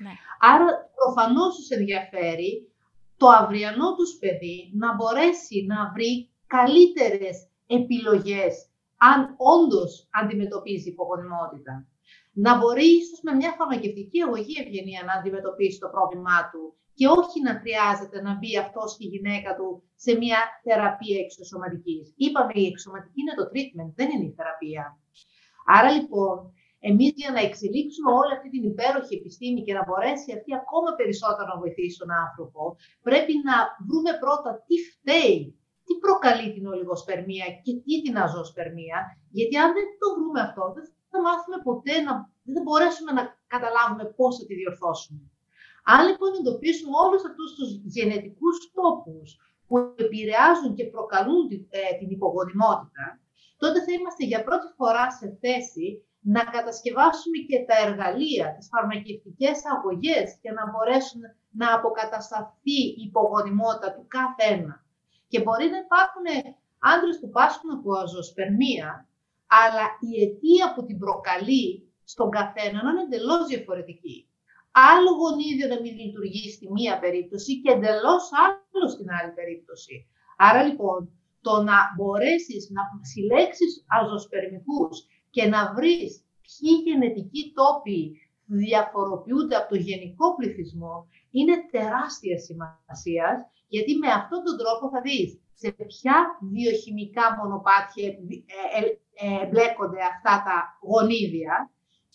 Ναι. 0.04 0.14
Άρα 0.40 0.66
προφανώς 1.00 1.56
τους 1.56 1.70
ενδιαφέρει 1.70 2.52
το 3.18 3.28
αυριανό 3.28 3.96
τους 3.96 4.18
παιδί 4.20 4.72
να 4.74 4.96
μπορέσει 4.96 5.66
να 5.68 5.92
βρει 5.94 6.30
καλύτερες 6.56 7.36
επιλογές 7.68 8.54
αν 9.10 9.20
όντως 9.54 9.92
αντιμετωπίζει 10.20 10.90
υπογονιμότητα. 10.90 11.74
Να 12.44 12.52
μπορεί 12.58 12.88
ίσως 13.02 13.20
με 13.26 13.32
μια 13.40 13.52
φαρμακευτική 13.58 14.20
αγωγή 14.22 14.56
ευγενία 14.64 15.02
να 15.08 15.14
αντιμετωπίσει 15.20 15.80
το 15.80 15.90
πρόβλημά 15.96 16.40
του 16.52 16.64
και 16.98 17.08
όχι 17.20 17.38
να 17.48 17.54
χρειάζεται 17.62 18.18
να 18.26 18.32
μπει 18.38 18.52
αυτός 18.66 18.90
και 18.98 19.06
η 19.08 19.12
γυναίκα 19.14 19.50
του 19.58 19.68
σε 20.04 20.12
μια 20.22 20.40
θεραπεία 20.64 21.20
εξωσωματικής. 21.26 22.06
Είπαμε 22.24 22.52
η 22.64 22.66
εξωσωματική 22.72 23.20
είναι 23.22 23.36
το 23.40 23.46
treatment, 23.52 23.92
δεν 24.00 24.08
είναι 24.12 24.28
η 24.32 24.34
θεραπεία. 24.38 24.84
Άρα 25.78 25.90
λοιπόν, 25.98 26.36
εμείς 26.90 27.12
για 27.22 27.32
να 27.36 27.42
εξελίξουμε 27.48 28.12
όλη 28.20 28.32
αυτή 28.38 28.50
την 28.56 28.64
υπέροχη 28.72 29.14
επιστήμη 29.20 29.60
και 29.66 29.74
να 29.78 29.84
μπορέσει 29.86 30.30
αυτή 30.38 30.52
ακόμα 30.62 30.90
περισσότερο 31.00 31.48
να 31.52 31.60
βοηθήσει 31.62 31.98
τον 32.02 32.12
άνθρωπο, 32.26 32.62
πρέπει 33.08 33.34
να 33.50 33.56
βρούμε 33.88 34.12
πρώτα 34.24 34.50
τι 34.68 34.76
φταίει 34.92 35.59
τι 35.90 35.96
προκαλεί 36.06 36.48
την 36.56 36.66
ολιγοσπερμία 36.74 37.48
και 37.64 37.74
τι 37.84 37.94
την 38.04 38.16
αζοσπερμία, 38.26 38.98
γιατί 39.38 39.56
αν 39.64 39.70
δεν 39.78 39.88
το 40.02 40.08
βρούμε 40.16 40.40
αυτό, 40.48 40.64
δεν 40.76 40.86
θα 41.12 41.20
μάθουμε 41.26 41.58
ποτέ, 41.68 41.96
να, 42.06 42.14
δεν 42.46 42.54
θα 42.58 42.64
μπορέσουμε 42.66 43.12
να 43.18 43.24
καταλάβουμε 43.54 44.06
πώς 44.18 44.32
θα 44.38 44.44
τη 44.48 44.54
διορθώσουμε. 44.60 45.22
Αν 45.94 46.00
λοιπόν 46.10 46.30
εντοπίσουμε 46.40 46.96
όλους 47.04 47.22
αυτούς 47.30 47.50
τους 47.58 47.70
γενετικούς 47.96 48.56
τόπους 48.78 49.28
που 49.68 49.76
επηρεάζουν 50.06 50.72
και 50.78 50.86
προκαλούν 50.96 51.42
την, 51.52 51.62
ε, 51.80 51.82
την 52.00 52.10
υπογονιμότητα, 52.18 53.06
τότε 53.62 53.78
θα 53.86 53.92
είμαστε 53.96 54.24
για 54.32 54.44
πρώτη 54.48 54.68
φορά 54.78 55.06
σε 55.20 55.28
θέση 55.44 55.88
να 56.34 56.44
κατασκευάσουμε 56.56 57.38
και 57.50 57.58
τα 57.68 57.76
εργαλεία, 57.88 58.46
τις 58.56 58.68
φαρμακευτικές 58.74 59.58
αγωγές 59.74 60.28
για 60.42 60.54
να 60.58 60.64
μπορέσουν 60.70 61.22
να 61.62 61.68
αποκατασταθεί 61.78 62.82
η 63.00 63.02
υπογονιμότητα 63.10 63.90
του 63.96 64.06
κάθε 64.08 64.44
ένα. 64.54 64.76
Και 65.32 65.40
μπορεί 65.42 65.68
να 65.74 65.80
υπάρχουν 65.86 66.26
άντρες 66.94 67.20
που 67.20 67.30
πάσχουν 67.30 67.70
από 67.78 67.90
αζωσπερμία, 68.04 68.90
αλλά 69.64 69.86
η 70.08 70.12
αιτία 70.22 70.66
που 70.74 70.86
την 70.86 70.98
προκαλεί 71.04 71.94
στον 72.04 72.30
καθένα 72.38 72.80
είναι 72.80 73.02
εντελώς 73.08 73.48
διαφορετική. 73.48 74.18
Άλλο 74.72 75.12
γονίδιο 75.22 75.68
να 75.68 75.80
μην 75.82 75.94
λειτουργεί 76.00 76.52
στη 76.52 76.72
μία 76.72 77.00
περίπτωση 77.00 77.62
και 77.62 77.72
εντελώς 77.72 78.24
άλλο 78.44 78.88
στην 78.90 79.08
άλλη 79.18 79.32
περίπτωση. 79.40 79.96
Άρα 80.38 80.64
λοιπόν, 80.64 81.00
το 81.42 81.62
να 81.62 81.78
μπορέσεις 81.96 82.70
να 82.76 82.82
συλλέξεις 83.12 83.86
αζωσπερμικούς 83.88 84.96
και 85.30 85.44
να 85.54 85.74
βρεις 85.74 86.12
ποιοι 86.46 86.72
γενετικοί 86.86 87.54
τόποι 87.60 88.02
διαφοροποιούνται 88.46 89.56
από 89.56 89.70
το 89.70 89.76
γενικό 89.76 90.36
πληθυσμό 90.36 91.08
είναι 91.32 91.56
τεράστια 91.72 92.38
σημασία 92.40 93.52
γιατί 93.74 93.92
με 94.02 94.10
αυτόν 94.20 94.42
τον 94.44 94.58
τρόπο 94.62 94.84
θα 94.94 95.02
δεις 95.02 95.30
σε 95.62 95.70
ποια 95.72 96.18
βιοχημικά 96.54 97.26
μονοπάτια 97.38 98.08
ε, 98.08 98.14
ε, 98.78 98.82
ε, 99.22 99.44
εμπλέκονται 99.44 100.02
αυτά 100.14 100.34
τα 100.48 100.58
γονίδια, 100.90 101.72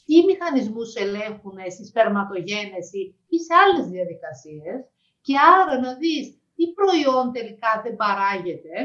τι 0.06 0.24
μηχανισμούς 0.24 0.94
ελέγχουν 0.94 1.58
στη 1.74 1.84
σπερματογένεση 1.90 3.00
ή 3.34 3.36
σε 3.46 3.52
άλλες 3.62 3.86
διαδικασίες 3.94 4.78
και 5.20 5.34
άρα 5.52 5.80
να 5.80 5.94
δεις 5.94 6.24
τι 6.56 6.64
προϊόν 6.78 7.32
τελικά 7.32 7.70
δεν 7.84 7.96
παράγεται 7.96 8.76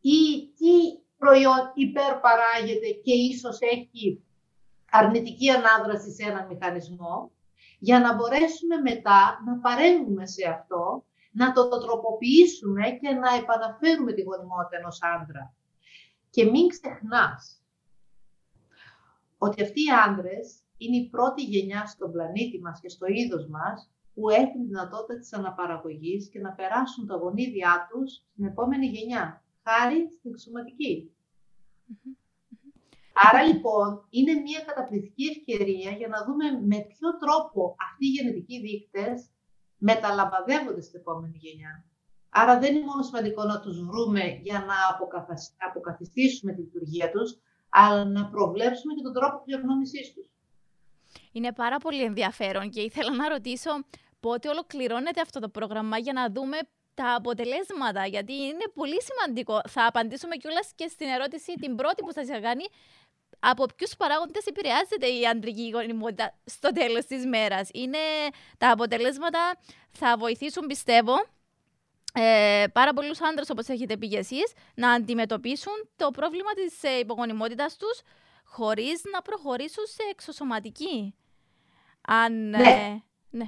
ή 0.00 0.20
τι 0.58 0.74
προϊόν 1.18 1.62
υπερπαράγεται 1.74 2.88
και 3.04 3.14
ίσως 3.32 3.58
έχει 3.60 4.24
αρνητική 4.90 5.50
ανάδραση 5.50 6.10
σε 6.10 6.28
έναν 6.30 6.46
μηχανισμό, 6.46 7.30
για 7.78 8.00
να 8.00 8.14
μπορέσουμε 8.14 8.76
μετά 8.90 9.42
να 9.46 9.58
παρέμβουμε 9.58 10.26
σε 10.26 10.48
αυτό 10.48 11.04
να 11.36 11.52
το, 11.52 11.68
τροποποιήσουμε 11.68 12.82
και 13.00 13.10
να 13.10 13.34
επαναφέρουμε 13.34 14.12
τη 14.12 14.22
γονιμότητα 14.22 14.76
ενός 14.76 14.98
άντρα. 15.02 15.54
Και 16.30 16.44
μην 16.44 16.68
ξεχνάς 16.68 17.62
ότι 19.38 19.62
αυτοί 19.62 19.80
οι 19.80 19.92
άντρες 20.06 20.60
είναι 20.76 20.96
η 20.96 21.08
πρώτη 21.08 21.42
γενιά 21.42 21.86
στον 21.86 22.12
πλανήτη 22.12 22.60
μας 22.60 22.80
και 22.80 22.88
στο 22.88 23.06
είδος 23.06 23.46
μας 23.48 23.90
που 24.14 24.28
έχουν 24.28 24.60
τη 24.60 24.66
δυνατότητα 24.66 25.18
της 25.18 25.32
αναπαραγωγής 25.32 26.28
και 26.28 26.38
να 26.38 26.52
περάσουν 26.52 27.06
τα 27.06 27.16
γονίδια 27.16 27.88
τους 27.90 28.12
στην 28.32 28.44
επόμενη 28.44 28.86
γενιά, 28.86 29.44
χάρη 29.62 30.10
στην 30.10 30.30
εξωματική. 30.30 31.10
Άρα 33.28 33.42
λοιπόν 33.42 34.06
είναι 34.10 34.34
μια 34.34 34.60
καταπληκτική 34.60 35.24
ευκαιρία 35.24 35.90
για 35.90 36.08
να 36.08 36.24
δούμε 36.24 36.50
με 36.50 36.78
ποιο 36.80 37.08
τρόπο 37.22 37.76
αυτοί 37.90 38.06
οι 38.06 38.08
γενετικοί 38.08 38.60
δείκτες 38.60 39.30
μεταλαμπαδεύονται 39.78 40.80
στην 40.80 41.00
επόμενη 41.00 41.36
γενιά. 41.36 41.84
Άρα 42.28 42.58
δεν 42.58 42.74
είναι 42.74 42.84
μόνο 42.84 43.02
σημαντικό 43.02 43.44
να 43.44 43.60
τους 43.60 43.84
βρούμε 43.84 44.40
για 44.42 44.64
να 44.68 44.74
αποκαθιστήσουμε 45.68 46.52
τη 46.52 46.60
λειτουργία 46.60 47.10
τους, 47.10 47.38
αλλά 47.68 48.04
να 48.04 48.26
προβλέψουμε 48.26 48.94
και 48.94 49.02
τον 49.02 49.12
τρόπο 49.12 49.42
κληρονόμησής 49.44 50.12
τους. 50.12 50.26
Είναι 51.32 51.52
πάρα 51.52 51.78
πολύ 51.78 52.02
ενδιαφέρον 52.02 52.70
και 52.70 52.80
ήθελα 52.80 53.14
να 53.14 53.28
ρωτήσω 53.28 53.70
πότε 54.20 54.48
ολοκληρώνεται 54.48 55.20
αυτό 55.20 55.40
το 55.40 55.48
πρόγραμμα 55.48 55.98
για 55.98 56.12
να 56.12 56.30
δούμε 56.30 56.58
τα 56.94 57.14
αποτελέσματα, 57.14 58.06
γιατί 58.06 58.32
είναι 58.32 58.66
πολύ 58.74 58.98
σημαντικό. 59.02 59.60
Θα 59.68 59.86
απαντήσουμε 59.86 60.36
κιόλας 60.36 60.72
και 60.74 60.88
στην 60.88 61.08
ερώτηση 61.08 61.54
την 61.54 61.76
πρώτη 61.76 62.02
που 62.02 62.12
σας 62.12 62.26
κάνει, 62.26 62.64
από 63.38 63.66
ποιους 63.76 63.96
παράγοντες 63.96 64.46
επηρεάζεται 64.46 65.06
η 65.06 65.26
αντρική 65.26 65.70
γονιμότητα 65.74 66.34
στο 66.44 66.72
τέλος 66.72 67.04
της 67.04 67.26
μέρας. 67.26 67.68
Είναι 67.72 67.98
τα 68.58 68.70
αποτελέσματα 68.70 69.58
θα 69.90 70.16
βοηθήσουν, 70.18 70.66
πιστεύω, 70.66 71.14
ε, 72.14 72.64
πάρα 72.72 72.92
πολλούς 72.92 73.20
άντρε, 73.20 73.44
όπως 73.52 73.68
έχετε 73.68 73.96
πει 73.96 74.16
εσείς, 74.16 74.52
να 74.74 74.90
αντιμετωπίσουν 74.92 75.88
το 75.96 76.10
πρόβλημα 76.10 76.52
της 76.54 76.82
ε, 76.82 76.98
υπογονιμότητας 76.98 77.76
τους 77.76 78.00
χωρίς 78.44 79.02
να 79.12 79.22
προχωρήσουν 79.22 79.84
σε 79.86 80.02
εξωσωματική. 80.10 81.14
Αν, 82.08 82.48
ναι. 82.48 82.58
Ε, 82.58 83.02
ναι. 83.30 83.46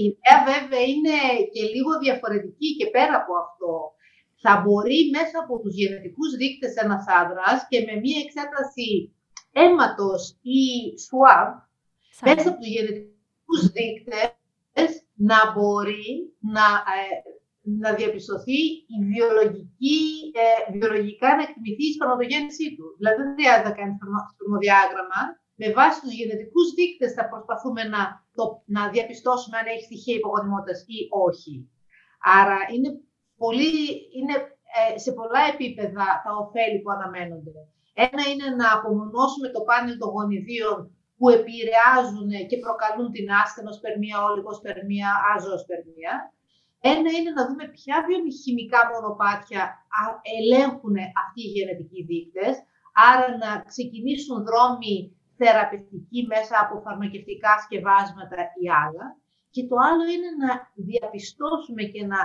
Η 0.00 0.02
ιδέα 0.10 0.36
βέβαια 0.52 0.84
είναι 0.92 1.16
και 1.52 1.62
λίγο 1.74 1.98
διαφορετική 2.04 2.76
και 2.76 2.86
πέρα 2.86 3.14
από 3.22 3.32
αυτό. 3.44 3.72
Θα 4.42 4.52
μπορεί 4.62 4.98
μέσα 5.16 5.36
από 5.44 5.54
τους 5.60 5.74
γενετικούς 5.74 6.30
δείκτες 6.40 6.74
ένας 6.84 7.04
άντρας 7.20 7.58
και 7.68 7.78
με 7.86 7.94
μία 8.02 8.20
εξέταση 8.24 8.88
αίματος 9.58 10.22
ή 10.58 10.62
swab, 11.06 11.48
μέσα 12.26 12.48
από 12.48 12.58
τους 12.58 12.72
γενετικούς 12.74 13.62
δείκτες, 13.74 14.90
να 15.30 15.38
μπορεί 15.52 16.06
να, 16.54 16.66
ε, 16.98 17.06
να 17.82 17.90
διαπιστωθεί 17.98 18.60
η 18.94 18.96
βιολογική, 19.12 20.00
ε, 20.42 20.72
βιολογικά 20.76 21.28
να 21.36 21.42
εκτιμηθεί 21.46 21.84
η 21.88 21.94
σπερματογέννησή 21.96 22.66
του. 22.76 22.86
Δηλαδή 22.98 23.18
δεν 23.22 23.34
χρειάζεται 23.36 23.68
να 23.68 23.74
κάνει 23.78 23.94
σπερμοδιάγραμμα. 24.32 25.20
Με 25.62 25.68
βάση 25.78 25.98
τους 26.00 26.14
γενετικούς 26.18 26.66
δείκτες 26.76 27.12
θα 27.16 27.24
προσπαθούμε 27.32 27.82
να, 27.94 28.02
το, 28.36 28.44
να 28.76 28.82
διαπιστώσουμε 28.94 29.56
αν 29.58 29.66
έχει 29.72 29.84
στοιχεία 29.88 30.16
υπογονιμότητας 30.20 30.78
ή 30.96 30.98
όχι. 31.26 31.54
Άρα 32.40 32.58
είναι, 32.72 32.90
πολύ, 33.42 33.76
είναι 34.16 34.36
ε, 34.78 34.98
σε 35.04 35.10
πολλά 35.18 35.42
επίπεδα 35.52 36.06
τα 36.24 36.30
ωφέλη 36.42 36.78
που 36.82 36.90
αναμένονται. 36.96 37.52
Ένα 37.94 38.22
είναι 38.30 38.48
να 38.60 38.68
απομονώσουμε 38.76 39.48
το 39.54 39.60
πάνελ 39.68 39.94
των 39.98 40.10
γονιδίων 40.16 40.78
που 41.16 41.26
επηρεάζουν 41.38 42.30
και 42.48 42.58
προκαλούν 42.64 43.08
την 43.16 43.26
άσθενοσπερμία, 43.42 44.16
ολιγοσπερμία, 44.28 45.10
αζωσπερμία. 45.34 46.12
Ένα 46.92 47.10
είναι 47.16 47.32
να 47.36 47.42
δούμε 47.48 47.64
ποια 47.76 47.96
βιομηχημικά 48.06 48.80
μονοπάτια 48.90 49.62
ελέγχουν 50.36 50.96
αυτοί 51.22 51.40
οι 51.44 51.52
γενετικοί 51.56 52.00
δείκτες, 52.08 52.54
άρα 53.10 53.26
να 53.42 53.50
ξεκινήσουν 53.70 54.36
δρόμοι 54.48 54.94
θεραπευτικοί 55.38 56.20
μέσα 56.32 56.54
από 56.64 56.74
φαρμακευτικά 56.84 57.52
σκευάσματα 57.64 58.38
ή 58.62 58.66
άλλα. 58.82 59.06
Και 59.54 59.62
το 59.70 59.76
άλλο 59.88 60.04
είναι 60.14 60.30
να 60.42 60.50
διαπιστώσουμε 60.88 61.82
και 61.94 62.02
να 62.12 62.20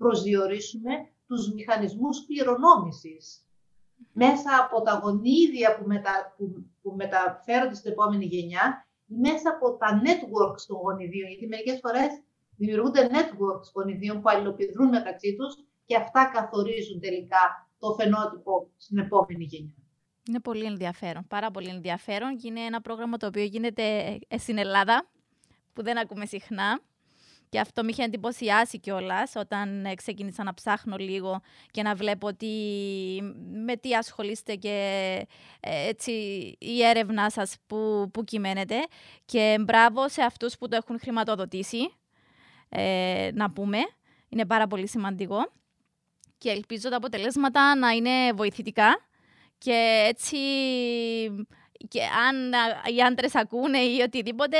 προσδιορίσουμε 0.00 0.92
τους 1.28 1.42
μηχανισμούς 1.54 2.16
κληρονόμησης 2.26 3.24
μέσα 4.12 4.50
από 4.64 4.82
τα 4.82 5.00
γονίδια 5.02 5.76
που, 5.76 5.84
μετα, 5.86 6.34
που, 6.36 6.66
που 6.82 6.94
μεταφέρονται 6.96 7.74
στην 7.74 7.92
επόμενη 7.92 8.24
γενιά 8.24 8.86
ή 9.06 9.14
μέσα 9.16 9.50
από 9.50 9.76
τα 9.76 10.02
networks 10.04 10.62
των 10.66 10.76
γονιδίων, 10.76 11.28
γιατί 11.28 11.46
μερικές 11.46 11.78
φορές 11.80 12.10
δημιουργούνται 12.56 13.10
networks 13.14 13.66
γονιδίων 13.74 14.20
που 14.20 14.28
αλληλοπιδρούν 14.30 14.88
μεταξύ 14.88 15.36
τους 15.36 15.54
και 15.84 15.96
αυτά 15.96 16.30
καθορίζουν 16.34 17.00
τελικά 17.00 17.70
το 17.78 17.94
φαινότυπο 17.94 18.70
στην 18.76 18.98
επόμενη 18.98 19.44
γενιά. 19.44 19.74
Είναι 20.28 20.40
πολύ 20.40 20.64
ενδιαφέρον, 20.64 21.26
πάρα 21.28 21.50
πολύ 21.50 21.68
ενδιαφέρον 21.68 22.36
και 22.36 22.48
είναι 22.48 22.60
ένα 22.60 22.80
πρόγραμμα 22.80 23.16
το 23.16 23.26
οποίο 23.26 23.44
γίνεται 23.44 23.82
ε, 24.28 24.38
στην 24.38 24.58
Ελλάδα, 24.58 25.10
που 25.72 25.82
δεν 25.82 25.98
ακούμε 25.98 26.26
συχνά. 26.26 26.80
Και 27.52 27.60
αυτό 27.60 27.82
με 27.84 27.90
είχε 27.90 28.02
εντυπωσιάσει 28.02 28.78
κιόλας 28.78 29.32
όταν 29.36 29.84
ε, 29.84 29.94
ξεκίνησα 29.94 30.44
να 30.44 30.54
ψάχνω 30.54 30.96
λίγο 30.96 31.40
και 31.70 31.82
να 31.82 31.94
βλέπω 31.94 32.26
ότι 32.26 32.48
με 33.64 33.76
τι 33.76 33.94
ασχολείστε 33.94 34.54
και 34.54 34.76
ε, 35.60 35.88
έτσι, 35.88 36.12
η 36.58 36.82
έρευνά 36.84 37.30
σας 37.30 37.56
που, 37.66 38.10
που 38.12 38.24
κυμαίνεται. 38.24 38.76
Και 39.24 39.56
μπράβο 39.60 40.08
σε 40.08 40.22
αυτούς 40.22 40.58
που 40.58 40.68
το 40.68 40.76
έχουν 40.76 41.00
χρηματοδοτήσει, 41.00 41.92
ε, 42.68 43.30
να 43.34 43.50
πούμε. 43.50 43.78
Είναι 44.28 44.46
πάρα 44.46 44.66
πολύ 44.66 44.88
σημαντικό. 44.88 45.52
Και 46.38 46.50
ελπίζω 46.50 46.88
τα 46.88 46.96
αποτελέσματα 46.96 47.76
να 47.76 47.90
είναι 47.90 48.32
βοηθητικά 48.32 49.00
και 49.58 50.06
έτσι 50.08 50.36
και 51.88 52.00
αν 52.28 52.52
οι 52.94 53.02
άντρες 53.02 53.34
ακούνε 53.34 53.78
ή 53.78 54.00
οτιδήποτε, 54.00 54.56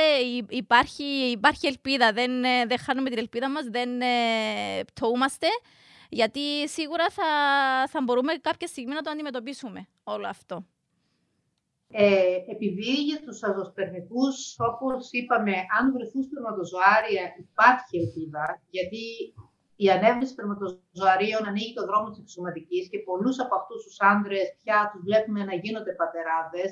υπάρχει, 0.49 1.03
υπάρχει 1.31 1.67
ελπίδα. 1.67 2.11
Δεν, 2.13 2.43
ε, 2.43 2.65
δεν 2.65 2.79
χάνουμε 2.79 3.09
την 3.09 3.17
ελπίδα 3.17 3.49
μας, 3.49 3.65
δεν 3.65 4.01
ε, 4.01 4.83
πτωούμαστε, 4.93 5.47
γιατί 6.09 6.69
σίγουρα 6.69 7.09
θα, 7.09 7.23
θα 7.89 8.01
μπορούμε 8.03 8.33
κάποια 8.33 8.67
στιγμή 8.67 8.93
να 8.93 9.01
το 9.01 9.09
αντιμετωπίσουμε 9.09 9.87
όλο 10.03 10.27
αυτό. 10.27 10.65
Ε, 11.95 12.35
επειδή 12.53 12.93
για 13.07 13.19
τους 13.25 13.43
αζωσπερμικούς, 13.43 14.55
όπως 14.57 15.11
είπαμε, 15.11 15.53
αν 15.77 15.91
βρεθούν 15.93 16.23
σπερματοζωάρια 16.23 17.23
υπάρχει 17.45 17.97
ελπίδα, 17.97 18.45
γιατί 18.69 19.03
η 19.75 19.89
ανέβρεση 19.95 20.31
σπερματοζωαρίων 20.31 21.43
ανοίγει 21.47 21.73
το 21.73 21.85
δρόμο 21.89 22.07
της 22.09 22.19
εξωματικής 22.19 22.89
και 22.91 22.99
πολλούς 22.99 23.39
από 23.43 23.55
αυτούς 23.59 23.83
τους 23.83 23.97
άντρες 24.11 24.45
πια 24.59 24.89
τους 24.91 25.01
βλέπουμε 25.07 25.41
να 25.49 25.55
γίνονται 25.63 25.93
πατεράδες 26.01 26.69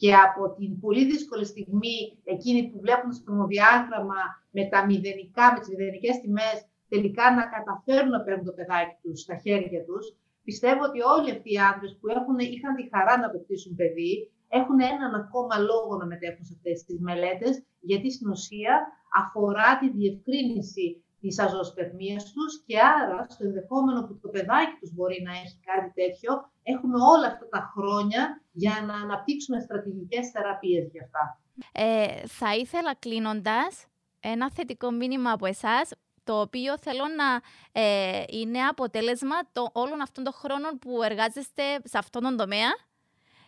και 0.00 0.14
από 0.26 0.42
την 0.56 0.80
πολύ 0.80 1.04
δύσκολη 1.04 1.44
στιγμή 1.44 1.98
εκείνη 2.24 2.60
που 2.68 2.78
βλέπουν 2.80 3.10
το 3.10 3.16
σπερμοδιάγραμμα 3.16 4.20
με 4.50 4.62
τα 4.72 4.78
μηδενικά, 4.86 5.52
με 5.52 5.58
τις 5.58 5.68
μηδενικές 5.68 6.20
τιμές, 6.20 6.56
τελικά 6.88 7.26
να 7.38 7.44
καταφέρουν 7.54 8.10
να 8.10 8.20
παίρνουν 8.24 8.44
το 8.44 8.52
παιδάκι 8.58 8.96
τους 9.02 9.20
στα 9.20 9.36
χέρια 9.44 9.80
τους, 9.88 10.04
πιστεύω 10.48 10.82
ότι 10.88 11.00
όλοι 11.14 11.30
αυτοί 11.34 11.50
οι 11.52 11.60
άντρες 11.70 11.92
που 11.98 12.06
έχουν, 12.18 12.38
είχαν 12.38 12.74
τη 12.78 12.84
χαρά 12.92 13.14
να 13.18 13.26
αποκτήσουν 13.26 13.74
παιδί, 13.74 14.14
έχουν 14.48 14.78
έναν 14.92 15.12
ακόμα 15.22 15.54
λόγο 15.70 15.92
να 16.00 16.06
μετέχουν 16.06 16.44
σε 16.44 16.54
αυτές 16.56 16.84
τις 16.86 16.98
μελέτες, 17.06 17.54
γιατί 17.80 18.08
στην 18.12 18.28
ουσία 18.30 18.74
αφορά 19.22 19.78
τη 19.80 19.86
διευκρίνηση 19.98 20.86
της 21.20 21.38
αζωσπερμίας 21.38 22.22
τους 22.32 22.52
και 22.66 22.76
άρα 22.94 23.26
στο 23.28 23.44
ενδεχόμενο 23.48 24.00
που 24.06 24.18
το 24.22 24.28
παιδάκι 24.28 24.76
τους 24.80 24.92
μπορεί 24.94 25.18
να 25.26 25.32
έχει 25.42 25.56
κάτι 25.70 25.90
τέτοιο, 26.00 26.30
έχουμε 26.64 26.98
όλα 27.12 27.26
αυτά 27.26 27.48
τα 27.48 27.72
χρόνια 27.74 28.42
για 28.52 28.84
να 28.86 28.94
αναπτύξουμε 28.94 29.60
στρατηγικές 29.60 30.30
θεραπείες 30.30 30.90
για 30.92 31.02
αυτά. 31.04 31.38
Ε, 31.72 32.26
θα 32.26 32.54
ήθελα 32.54 32.94
κλείνοντας 32.94 33.86
ένα 34.20 34.50
θετικό 34.50 34.90
μήνυμα 34.90 35.30
από 35.30 35.46
εσάς, 35.46 35.90
το 36.24 36.40
οποίο 36.40 36.78
θέλω 36.78 37.04
να 37.16 37.40
ε, 37.82 38.22
είναι 38.28 38.60
αποτέλεσμα 38.60 39.36
το, 39.52 39.70
όλων 39.72 40.00
αυτών 40.00 40.24
των 40.24 40.32
χρόνων 40.32 40.78
που 40.78 41.02
εργάζεστε 41.02 41.62
σε 41.84 41.98
αυτόν 41.98 42.22
τον 42.22 42.36
τομέα 42.36 42.70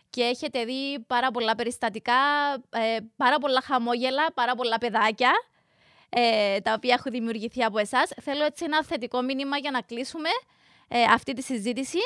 και 0.09 0.21
έχετε 0.21 0.65
δει 0.65 0.99
πάρα 1.07 1.31
πολλά 1.31 1.55
περιστατικά, 1.55 2.13
ε, 2.69 2.97
πάρα 3.15 3.37
πολλά 3.37 3.61
χαμόγελα, 3.61 4.31
πάρα 4.33 4.55
πολλά 4.55 4.77
παιδάκια 4.77 5.31
ε, 6.09 6.59
τα 6.59 6.73
οποία 6.73 6.93
έχουν 6.93 7.11
δημιουργηθεί 7.11 7.63
από 7.63 7.77
εσάς. 7.77 8.09
Θέλω 8.21 8.43
έτσι 8.43 8.63
ένα 8.63 8.83
θετικό 8.83 9.21
μήνυμα 9.21 9.57
για 9.57 9.71
να 9.71 9.81
κλείσουμε 9.81 10.29
ε, 10.87 11.03
αυτή 11.03 11.33
τη 11.33 11.41
συζήτηση. 11.41 11.99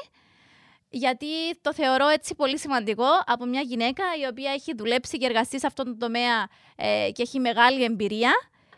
Γιατί 0.93 1.27
το 1.61 1.73
θεωρώ 1.73 2.07
έτσι 2.07 2.35
πολύ 2.35 2.59
σημαντικό 2.59 3.07
από 3.25 3.45
μια 3.45 3.61
γυναίκα 3.61 4.03
η 4.21 4.27
οποία 4.29 4.51
έχει 4.51 4.75
δουλέψει 4.75 5.17
και 5.17 5.25
εργαστεί 5.25 5.59
σε 5.59 5.67
αυτόν 5.67 5.85
τον 5.85 5.97
τομέα 5.97 6.49
ε, 6.75 7.09
και 7.13 7.21
έχει 7.21 7.39
μεγάλη 7.39 7.83
εμπειρία. 7.83 8.31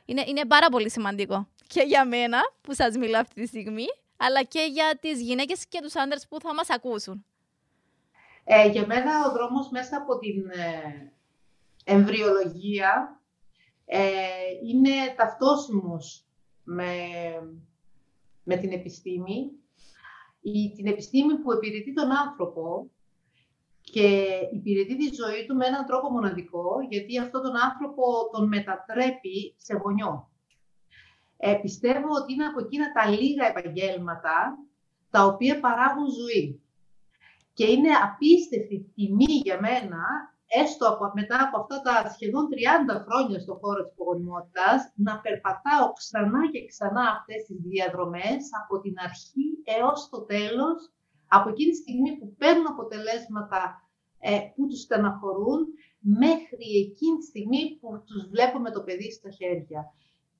Είναι, 0.05 0.23
είναι 0.27 0.45
πάρα 0.45 0.69
πολύ 0.69 0.89
σημαντικό 0.89 1.47
και 1.73 1.81
για 1.81 2.05
μένα 2.05 2.39
που 2.61 2.73
σας 2.73 2.97
μιλώ 2.97 3.17
αυτή 3.17 3.41
τη 3.41 3.47
στιγμή, 3.47 3.85
αλλά 4.17 4.43
και 4.43 4.69
για 4.71 4.97
τις 5.01 5.21
γυναίκες 5.21 5.67
και 5.67 5.79
τους 5.81 5.95
άντρες 5.95 6.27
που 6.27 6.39
θα 6.39 6.53
μας 6.53 6.69
ακούσουν. 6.69 7.25
Ε, 8.43 8.67
για 8.69 8.85
μένα 8.85 9.27
ο 9.27 9.31
δρόμος 9.31 9.69
μέσα 9.69 9.97
από 9.97 10.19
την 10.19 10.49
ε, 10.49 11.11
εμβριολογία 11.83 13.21
ε, 13.85 14.01
είναι 14.67 15.13
ταυτόσιμος 15.15 16.25
με, 16.63 16.95
με 18.43 18.57
την 18.57 18.71
επιστήμη. 18.71 19.51
Η, 20.43 20.71
την 20.75 20.87
επιστήμη 20.87 21.37
που 21.37 21.53
υπηρετεί 21.53 21.93
τον 21.93 22.11
άνθρωπο 22.11 22.91
και 23.81 24.27
υπηρετεί 24.53 24.97
τη 24.97 25.15
ζωή 25.15 25.45
του 25.45 25.55
με 25.55 25.65
έναν 25.65 25.85
τρόπο 25.85 26.09
μοναδικό, 26.09 26.75
γιατί 26.89 27.19
αυτό 27.19 27.41
τον 27.41 27.55
άνθρωπο 27.57 28.03
τον 28.31 28.47
μετατρέπει 28.47 29.55
σε 29.57 29.75
γονιό. 29.75 30.31
Ε, 31.37 31.53
πιστεύω 31.61 32.07
ότι 32.21 32.33
είναι 32.33 32.45
από 32.45 32.59
εκείνα 32.59 32.91
τα 32.91 33.09
λίγα 33.09 33.47
επαγγέλματα 33.47 34.57
τα 35.09 35.25
οποία 35.25 35.59
παράγουν 35.59 36.09
ζωή. 36.09 36.61
Και 37.53 37.65
είναι 37.65 37.89
απίστευτη 37.89 38.91
τιμή 38.95 39.33
για 39.43 39.59
μένα 39.59 40.32
έστω 40.61 40.85
από, 40.91 41.11
μετά 41.13 41.37
από 41.45 41.55
αυτά 41.61 41.77
τα 41.87 42.09
σχεδόν 42.15 42.47
30 42.51 43.05
χρόνια 43.05 43.39
στον 43.39 43.57
χώρο 43.61 43.83
της 43.83 43.93
υπογονιμότητας, 43.93 44.79
να 44.95 45.13
περπατάω 45.23 45.85
ξανά 45.99 46.41
και 46.51 46.65
ξανά 46.71 47.03
αυτές 47.17 47.39
τις 47.47 47.59
διαδρομές 47.71 48.41
από 48.61 48.73
την 48.83 48.95
αρχή 49.07 49.47
έως 49.77 50.09
το 50.11 50.19
τέλος, 50.33 50.77
από 51.27 51.49
εκείνη 51.49 51.71
τη 51.71 51.77
στιγμή 51.77 52.11
που 52.17 52.35
παίρνουν 52.39 52.67
αποτελέσματα 52.67 53.61
ε, 54.19 54.39
που 54.55 54.67
τους 54.67 54.81
στεναχωρούν, 54.81 55.61
μέχρι 55.99 56.67
εκείνη 56.85 57.17
τη 57.17 57.25
στιγμή 57.25 57.77
που 57.79 58.03
τους 58.05 58.27
βλέπω 58.33 58.59
με 58.59 58.71
το 58.71 58.81
παιδί 58.83 59.11
στα 59.11 59.29
χέρια. 59.29 59.81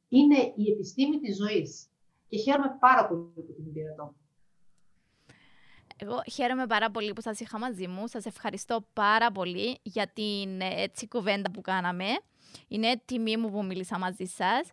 Είναι 0.10 0.40
η 0.56 0.72
επιστήμη 0.72 1.20
της 1.20 1.36
ζωής 1.36 1.90
και 2.30 2.38
χαίρομαι 2.38 2.78
πάρα 2.80 3.08
πολύ 3.08 3.42
που 3.46 3.54
την 3.54 3.66
υπηρετώ. 3.68 4.16
Εγώ 6.04 6.22
χαίρομαι 6.32 6.66
πάρα 6.68 6.90
πολύ 6.92 7.14
που 7.14 7.22
σας 7.22 7.40
είχα 7.40 7.60
μαζί 7.60 7.88
μου. 7.88 8.08
Σας 8.08 8.26
ευχαριστώ 8.26 8.86
πάρα 8.94 9.32
πολύ 9.32 9.80
για 9.84 10.08
την 10.14 10.62
ε, 10.62 10.82
έτσι 10.82 11.08
κουβέντα 11.08 11.52
που 11.52 11.62
κάναμε. 11.62 12.06
Είναι 12.68 13.02
τιμή 13.06 13.38
μου 13.38 13.52
που 13.52 13.66
μίλησα 13.66 13.98
μαζί 13.98 14.26
σας. 14.26 14.72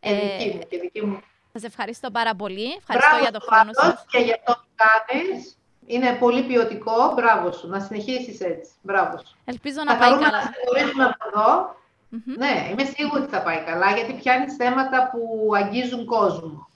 Και 0.00 0.14
δική 0.14 0.54
μου, 0.54 0.62
και 0.68 0.78
δική 0.78 1.04
μου. 1.06 1.20
Σας 1.52 1.62
ευχαριστώ 1.62 2.10
πάρα 2.10 2.34
πολύ. 2.34 2.72
Ευχαριστώ 2.78 3.08
Μπράβο, 3.08 3.22
για 3.22 3.32
το 3.32 3.40
χρόνο 3.46 3.70
σας. 3.72 4.04
και 4.10 4.18
για 4.18 4.40
το 4.44 4.52
που 4.52 4.68
κάνεις. 4.82 5.56
Είναι 5.86 6.12
πολύ 6.12 6.42
ποιοτικό. 6.42 7.12
Μπράβο 7.14 7.52
σου. 7.52 7.68
Να 7.68 7.80
συνεχίσεις 7.80 8.40
έτσι. 8.40 8.70
Μπράβο 8.82 9.18
σου. 9.18 9.36
Ελπίζω 9.44 9.82
να 9.84 9.96
πάει 9.96 10.10
καλά. 10.10 10.30
Να 10.30 10.40
σε 10.40 11.02
από 11.04 11.38
εδώ. 11.38 11.76
Ναι, 12.24 12.68
είμαι 12.70 12.84
σίγουρη 12.84 13.22
ότι 13.22 13.30
θα 13.30 13.42
πάει 13.42 13.62
καλά, 13.64 13.94
γιατί 13.94 14.12
πιάνει 14.12 14.50
θέματα 14.50 15.10
που 15.12 15.50
αγγίζουν 15.54 16.04
κόσμο. 16.04 16.68